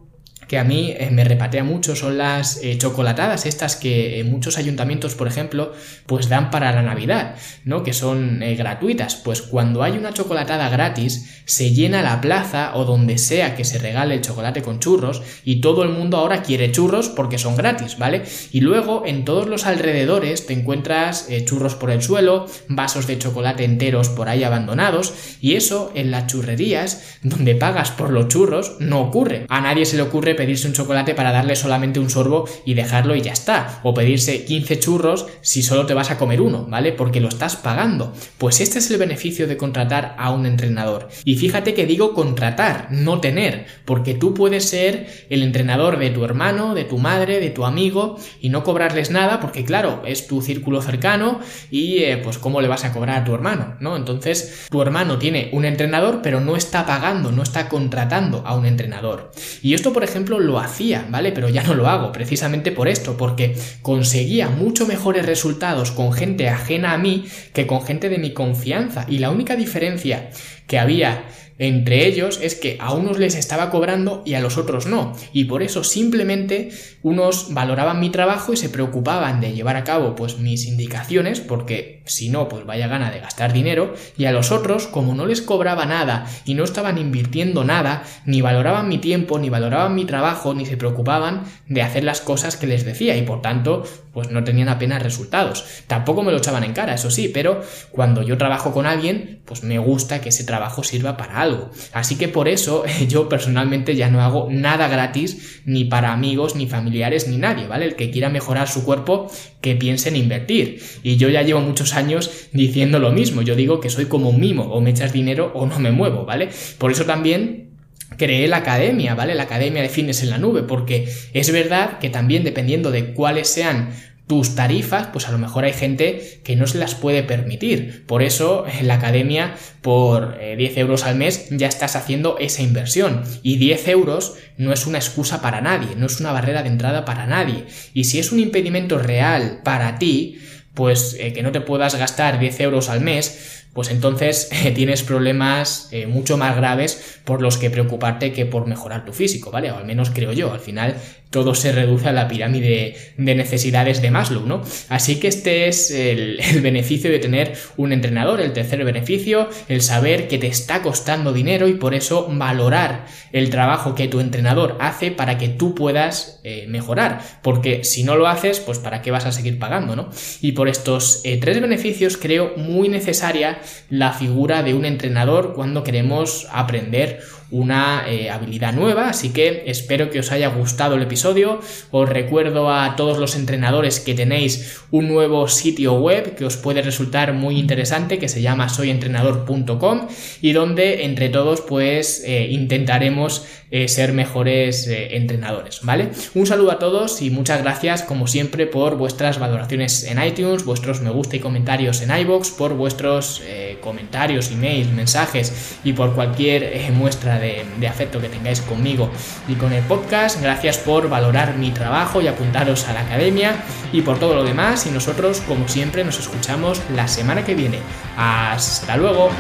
que 0.52 0.58
a 0.58 0.64
mí 0.64 0.92
eh, 0.94 1.08
me 1.10 1.24
repatea 1.24 1.64
mucho 1.64 1.96
son 1.96 2.18
las 2.18 2.62
eh, 2.62 2.76
chocolatadas, 2.76 3.46
estas 3.46 3.74
que 3.74 4.22
muchos 4.28 4.58
ayuntamientos, 4.58 5.14
por 5.14 5.26
ejemplo, 5.26 5.72
pues 6.04 6.28
dan 6.28 6.50
para 6.50 6.72
la 6.72 6.82
Navidad, 6.82 7.36
¿no? 7.64 7.82
Que 7.82 7.94
son 7.94 8.40
gratuitas. 8.58 9.14
Pues 9.16 9.40
cuando 9.40 9.82
hay 9.82 9.92
una 9.92 10.12
chocolatada 10.12 10.68
gratis, 10.68 11.42
se 11.46 11.72
llena 11.72 12.02
la 12.02 12.20
plaza 12.20 12.72
o 12.74 12.84
donde 12.84 13.16
sea 13.16 13.56
que 13.56 13.64
se 13.64 13.78
regale 13.78 14.14
el 14.16 14.20
chocolate 14.20 14.60
con 14.60 14.78
churros 14.78 15.22
y 15.42 15.62
todo 15.62 15.84
el 15.84 15.88
mundo 15.88 16.18
ahora 16.18 16.42
quiere 16.42 16.70
churros 16.70 17.08
porque 17.08 17.38
son 17.38 17.56
gratis, 17.56 17.96
¿vale? 17.96 18.22
Y 18.50 18.60
luego 18.60 19.04
en 19.06 19.24
todos 19.24 19.48
los 19.48 19.64
alrededores 19.64 20.44
te 20.44 20.52
encuentras 20.52 21.28
churros 21.46 21.76
por 21.76 21.90
el 21.90 22.02
suelo, 22.02 22.44
vasos 22.68 23.06
de 23.06 23.18
chocolate 23.18 23.64
enteros 23.64 24.10
por 24.10 24.28
ahí 24.28 24.44
abandonados 24.44 25.14
y 25.40 25.54
eso 25.54 25.92
en 25.94 26.10
las 26.10 26.26
churrerías 26.26 27.16
donde 27.22 27.54
pagas 27.54 27.90
por 27.90 28.10
los 28.10 28.28
churros 28.28 28.76
no 28.80 29.00
ocurre. 29.00 29.46
A 29.48 29.62
nadie 29.62 29.86
se 29.86 29.96
le 29.96 30.02
ocurre 30.02 30.41
pedirse 30.42 30.66
un 30.66 30.74
chocolate 30.74 31.14
para 31.14 31.30
darle 31.30 31.54
solamente 31.54 32.00
un 32.00 32.10
sorbo 32.10 32.48
y 32.64 32.74
dejarlo 32.74 33.14
y 33.14 33.20
ya 33.20 33.32
está. 33.32 33.78
O 33.84 33.94
pedirse 33.94 34.44
15 34.44 34.80
churros 34.80 35.26
si 35.40 35.62
solo 35.62 35.86
te 35.86 35.94
vas 35.94 36.10
a 36.10 36.18
comer 36.18 36.40
uno, 36.40 36.66
¿vale? 36.68 36.90
Porque 36.90 37.20
lo 37.20 37.28
estás 37.28 37.54
pagando. 37.54 38.12
Pues 38.38 38.60
este 38.60 38.80
es 38.80 38.90
el 38.90 38.98
beneficio 38.98 39.46
de 39.46 39.56
contratar 39.56 40.16
a 40.18 40.32
un 40.32 40.44
entrenador. 40.44 41.08
Y 41.24 41.36
fíjate 41.36 41.74
que 41.74 41.86
digo 41.86 42.12
contratar, 42.12 42.88
no 42.90 43.20
tener, 43.20 43.66
porque 43.84 44.14
tú 44.14 44.34
puedes 44.34 44.64
ser 44.64 45.26
el 45.30 45.44
entrenador 45.44 45.96
de 45.96 46.10
tu 46.10 46.24
hermano, 46.24 46.74
de 46.74 46.82
tu 46.86 46.98
madre, 46.98 47.38
de 47.38 47.50
tu 47.50 47.64
amigo 47.64 48.18
y 48.40 48.48
no 48.48 48.64
cobrarles 48.64 49.12
nada 49.12 49.38
porque 49.38 49.64
claro, 49.64 50.02
es 50.04 50.26
tu 50.26 50.42
círculo 50.42 50.82
cercano 50.82 51.38
y 51.70 51.98
eh, 51.98 52.16
pues 52.16 52.38
cómo 52.38 52.60
le 52.60 52.66
vas 52.66 52.84
a 52.84 52.92
cobrar 52.92 53.22
a 53.22 53.24
tu 53.24 53.32
hermano, 53.32 53.76
¿no? 53.78 53.94
Entonces 53.96 54.66
tu 54.68 54.82
hermano 54.82 55.18
tiene 55.18 55.50
un 55.52 55.64
entrenador 55.64 56.18
pero 56.20 56.40
no 56.40 56.56
está 56.56 56.84
pagando, 56.84 57.30
no 57.30 57.44
está 57.44 57.68
contratando 57.68 58.42
a 58.44 58.56
un 58.56 58.66
entrenador. 58.66 59.30
Y 59.62 59.74
esto, 59.74 59.92
por 59.92 60.02
ejemplo, 60.02 60.31
lo 60.40 60.58
hacía, 60.58 61.06
¿vale? 61.10 61.32
Pero 61.32 61.48
ya 61.48 61.62
no 61.62 61.74
lo 61.74 61.88
hago, 61.88 62.12
precisamente 62.12 62.72
por 62.72 62.88
esto, 62.88 63.16
porque 63.16 63.56
conseguía 63.82 64.48
mucho 64.48 64.86
mejores 64.86 65.26
resultados 65.26 65.90
con 65.90 66.12
gente 66.12 66.48
ajena 66.48 66.92
a 66.92 66.98
mí 66.98 67.26
que 67.52 67.66
con 67.66 67.82
gente 67.82 68.08
de 68.08 68.18
mi 68.18 68.32
confianza. 68.32 69.06
Y 69.08 69.18
la 69.18 69.30
única 69.30 69.56
diferencia 69.56 70.30
que 70.66 70.78
había 70.78 71.24
entre 71.58 72.06
ellos 72.06 72.40
es 72.42 72.54
que 72.54 72.76
a 72.80 72.92
unos 72.92 73.18
les 73.18 73.34
estaba 73.34 73.70
cobrando 73.70 74.22
y 74.24 74.34
a 74.34 74.40
los 74.40 74.58
otros 74.58 74.86
no. 74.86 75.14
Y 75.32 75.44
por 75.44 75.62
eso 75.62 75.84
simplemente 75.84 76.70
unos 77.02 77.52
valoraban 77.52 78.00
mi 78.00 78.10
trabajo 78.10 78.52
y 78.52 78.56
se 78.56 78.68
preocupaban 78.68 79.40
de 79.40 79.52
llevar 79.52 79.76
a 79.76 79.84
cabo 79.84 80.14
pues 80.14 80.38
mis 80.38 80.66
indicaciones 80.66 81.40
porque 81.40 82.02
si 82.06 82.28
no 82.28 82.48
pues 82.48 82.64
vaya 82.66 82.88
gana 82.88 83.10
de 83.10 83.20
gastar 83.20 83.52
dinero 83.52 83.94
y 84.16 84.24
a 84.24 84.32
los 84.32 84.50
otros 84.50 84.86
como 84.86 85.14
no 85.14 85.26
les 85.26 85.42
cobraba 85.42 85.86
nada 85.86 86.26
y 86.44 86.54
no 86.54 86.64
estaban 86.64 86.98
invirtiendo 86.98 87.64
nada 87.64 88.02
ni 88.24 88.40
valoraban 88.40 88.88
mi 88.88 88.98
tiempo 88.98 89.38
ni 89.38 89.50
valoraban 89.50 89.94
mi 89.94 90.04
trabajo 90.04 90.54
ni 90.54 90.66
se 90.66 90.76
preocupaban 90.76 91.44
de 91.68 91.82
hacer 91.82 92.04
las 92.04 92.20
cosas 92.20 92.56
que 92.56 92.66
les 92.66 92.84
decía 92.84 93.16
y 93.16 93.22
por 93.22 93.42
tanto 93.42 93.84
pues 94.12 94.30
no 94.30 94.44
tenían 94.44 94.68
apenas 94.68 95.02
resultados. 95.02 95.64
Tampoco 95.86 96.22
me 96.22 96.32
lo 96.32 96.38
echaban 96.38 96.64
en 96.64 96.74
cara, 96.74 96.94
eso 96.94 97.10
sí, 97.10 97.28
pero 97.28 97.62
cuando 97.92 98.22
yo 98.22 98.36
trabajo 98.36 98.72
con 98.72 98.86
alguien 98.86 99.40
pues 99.44 99.62
me 99.62 99.78
gusta 99.78 100.20
que 100.20 100.28
ese 100.28 100.44
trabajo 100.44 100.84
sirva 100.84 101.16
para 101.16 101.40
algo. 101.42 101.70
Así 101.92 102.16
que 102.16 102.28
por 102.28 102.48
eso 102.48 102.84
yo 103.08 103.28
personalmente 103.28 103.94
ya 103.94 104.10
no 104.10 104.20
hago 104.20 104.48
nada 104.50 104.88
gratis 104.88 105.60
ni 105.64 105.84
para 105.84 106.12
amigos, 106.12 106.56
ni 106.56 106.66
familiares, 106.66 107.28
ni 107.28 107.36
nadie, 107.36 107.66
¿vale? 107.66 107.84
El 107.84 107.96
que 107.96 108.10
quiera 108.10 108.30
mejorar 108.30 108.68
su 108.68 108.84
cuerpo, 108.84 109.30
que 109.60 109.76
piense 109.76 110.08
en 110.08 110.16
invertir. 110.16 110.82
Y 111.02 111.16
yo 111.16 111.28
ya 111.28 111.42
llevo 111.42 111.60
muchos 111.60 111.94
años 111.94 112.30
diciendo 112.52 112.98
lo 112.98 113.12
mismo. 113.12 113.42
Yo 113.42 113.54
digo 113.56 113.80
que 113.80 113.90
soy 113.90 114.06
como 114.06 114.30
un 114.30 114.40
mimo, 114.40 114.64
o 114.64 114.80
me 114.80 114.90
echas 114.90 115.12
dinero 115.12 115.52
o 115.54 115.66
no 115.66 115.78
me 115.78 115.92
muevo, 115.92 116.24
¿vale? 116.24 116.48
Por 116.78 116.90
eso 116.90 117.04
también 117.04 117.72
creé 118.16 118.48
la 118.48 118.58
academia, 118.58 119.14
¿vale? 119.14 119.34
La 119.34 119.44
academia 119.44 119.82
de 119.82 119.88
fitness 119.88 120.22
en 120.22 120.30
la 120.30 120.38
nube, 120.38 120.62
porque 120.62 121.08
es 121.32 121.52
verdad 121.52 121.98
que 121.98 122.10
también 122.10 122.44
dependiendo 122.44 122.90
de 122.90 123.14
cuáles 123.14 123.48
sean 123.48 123.90
tus 124.26 124.54
tarifas, 124.54 125.08
pues 125.08 125.28
a 125.28 125.32
lo 125.32 125.38
mejor 125.38 125.64
hay 125.64 125.72
gente 125.72 126.40
que 126.44 126.56
no 126.56 126.66
se 126.66 126.78
las 126.78 126.94
puede 126.94 127.22
permitir. 127.22 128.06
Por 128.06 128.22
eso 128.22 128.64
en 128.66 128.88
la 128.88 128.94
academia, 128.94 129.54
por 129.80 130.38
10 130.38 130.58
eh, 130.58 130.80
euros 130.80 131.04
al 131.04 131.16
mes, 131.16 131.48
ya 131.50 131.66
estás 131.66 131.96
haciendo 131.96 132.38
esa 132.38 132.62
inversión. 132.62 133.24
Y 133.42 133.56
10 133.56 133.88
euros 133.88 134.34
no 134.56 134.72
es 134.72 134.86
una 134.86 134.98
excusa 134.98 135.42
para 135.42 135.60
nadie, 135.60 135.96
no 135.96 136.06
es 136.06 136.20
una 136.20 136.32
barrera 136.32 136.62
de 136.62 136.68
entrada 136.68 137.04
para 137.04 137.26
nadie. 137.26 137.66
Y 137.92 138.04
si 138.04 138.18
es 138.18 138.32
un 138.32 138.38
impedimento 138.38 138.98
real 138.98 139.60
para 139.64 139.98
ti, 139.98 140.38
pues 140.74 141.16
eh, 141.18 141.32
que 141.32 141.42
no 141.42 141.52
te 141.52 141.60
puedas 141.60 141.94
gastar 141.96 142.38
10 142.38 142.60
euros 142.60 142.88
al 142.88 143.00
mes, 143.00 143.61
pues 143.72 143.90
entonces 143.90 144.50
tienes 144.74 145.02
problemas 145.02 145.88
eh, 145.92 146.06
mucho 146.06 146.36
más 146.36 146.56
graves 146.56 147.20
por 147.24 147.42
los 147.42 147.58
que 147.58 147.70
preocuparte 147.70 148.32
que 148.32 148.46
por 148.46 148.66
mejorar 148.66 149.04
tu 149.04 149.12
físico, 149.12 149.50
¿vale? 149.50 149.70
O 149.70 149.76
al 149.76 149.86
menos 149.86 150.10
creo 150.10 150.32
yo, 150.32 150.52
al 150.52 150.60
final 150.60 150.96
todo 151.32 151.54
se 151.54 151.72
reduce 151.72 152.08
a 152.08 152.12
la 152.12 152.28
pirámide 152.28 152.94
de 153.16 153.34
necesidades 153.34 154.02
de 154.02 154.10
Maslow, 154.10 154.46
¿no? 154.46 154.60
Así 154.90 155.18
que 155.18 155.28
este 155.28 155.66
es 155.66 155.90
el, 156.12 156.38
beneficio 156.60 157.10
de 157.10 157.18
tener 157.18 157.54
un 157.76 157.92
entrenador, 157.92 158.40
el 158.40 158.52
tercer 158.52 158.84
beneficio, 158.84 159.48
el 159.68 159.80
saber 159.80 160.28
que 160.28 160.38
te 160.38 160.46
está 160.46 160.82
costando 160.82 161.32
dinero 161.32 161.66
y 161.66 161.74
por 161.74 161.94
eso 161.94 162.28
valorar 162.30 163.06
el 163.32 163.50
trabajo 163.50 163.94
que 163.94 164.08
tu 164.08 164.20
entrenador 164.20 164.76
hace 164.78 165.10
para 165.10 165.38
que 165.38 165.48
tú 165.48 165.74
puedas 165.74 166.40
eh, 166.44 166.66
mejorar, 166.68 167.22
porque 167.42 167.82
si 167.84 168.04
no 168.04 168.16
lo 168.16 168.28
haces, 168.28 168.60
pues 168.60 168.78
para 168.78 169.00
qué 169.00 169.10
vas 169.10 169.24
a 169.24 169.32
seguir 169.32 169.58
pagando, 169.58 169.96
¿no? 169.96 170.10
Y 170.42 170.52
por 170.52 170.68
estos 170.68 171.22
eh, 171.24 171.38
tres 171.40 171.60
beneficios 171.60 172.18
creo 172.18 172.52
muy 172.56 172.88
necesaria 172.90 173.61
la 173.88 174.12
figura 174.12 174.62
de 174.62 174.74
un 174.74 174.84
entrenador 174.84 175.54
cuando 175.54 175.82
queremos 175.82 176.46
aprender 176.50 177.20
una 177.52 178.04
eh, 178.08 178.30
habilidad 178.30 178.72
nueva, 178.72 179.10
así 179.10 179.28
que 179.30 179.64
espero 179.66 180.10
que 180.10 180.18
os 180.18 180.32
haya 180.32 180.48
gustado 180.48 180.94
el 180.96 181.02
episodio. 181.02 181.60
Os 181.90 182.08
recuerdo 182.08 182.72
a 182.72 182.96
todos 182.96 183.18
los 183.18 183.36
entrenadores 183.36 184.00
que 184.00 184.14
tenéis 184.14 184.80
un 184.90 185.06
nuevo 185.06 185.46
sitio 185.48 185.92
web 185.94 186.34
que 186.34 186.46
os 186.46 186.56
puede 186.56 186.80
resultar 186.80 187.34
muy 187.34 187.58
interesante, 187.58 188.18
que 188.18 188.28
se 188.28 188.40
llama 188.40 188.70
soyentrenador.com 188.70 190.08
y 190.40 190.52
donde 190.52 191.04
entre 191.04 191.28
todos 191.28 191.60
pues 191.60 192.22
eh, 192.24 192.48
intentaremos 192.50 193.44
eh, 193.70 193.88
ser 193.88 194.12
mejores 194.12 194.86
entrenadores, 194.88 195.80
¿vale? 195.82 196.08
Un 196.34 196.46
saludo 196.46 196.72
a 196.72 196.78
todos 196.78 197.20
y 197.22 197.30
muchas 197.30 197.62
gracias 197.62 198.02
como 198.02 198.26
siempre 198.26 198.66
por 198.66 198.96
vuestras 198.96 199.38
valoraciones 199.38 200.04
en 200.04 200.22
iTunes, 200.22 200.64
vuestros 200.64 201.00
me 201.00 201.10
gusta 201.10 201.36
y 201.36 201.40
comentarios 201.40 202.00
en 202.02 202.18
iBox, 202.18 202.50
por 202.50 202.74
vuestros 202.74 203.42
comentarios, 203.80 204.50
emails, 204.50 204.92
mensajes 204.92 205.78
y 205.84 205.94
por 205.94 206.14
cualquier 206.14 206.92
muestra 206.92 207.41
de, 207.42 207.88
afecto 207.88 208.20
que 208.20 208.28
tengáis 208.28 208.60
conmigo 208.62 209.10
y 209.48 209.54
con 209.54 209.72
el 209.72 209.82
podcast. 209.82 210.40
Gracias 210.40 210.78
por 210.78 211.10
valorar 211.10 211.56
mi 211.56 211.70
trabajo 211.70 212.22
y 212.22 212.28
apuntaros 212.28 212.88
a 212.88 212.94
la 212.94 213.00
academia 213.00 213.56
y 213.92 214.00
por 214.02 214.18
todo 214.18 214.34
lo 214.34 214.44
demás. 214.44 214.86
Y 214.86 214.90
nosotros, 214.90 215.42
como 215.46 215.68
siempre, 215.68 216.04
nos 216.04 216.18
escuchamos 216.18 216.80
la 216.94 217.08
semana 217.08 217.44
que 217.44 217.54
viene. 217.54 217.80
Hasta 218.16 218.96
luego. 218.96 219.30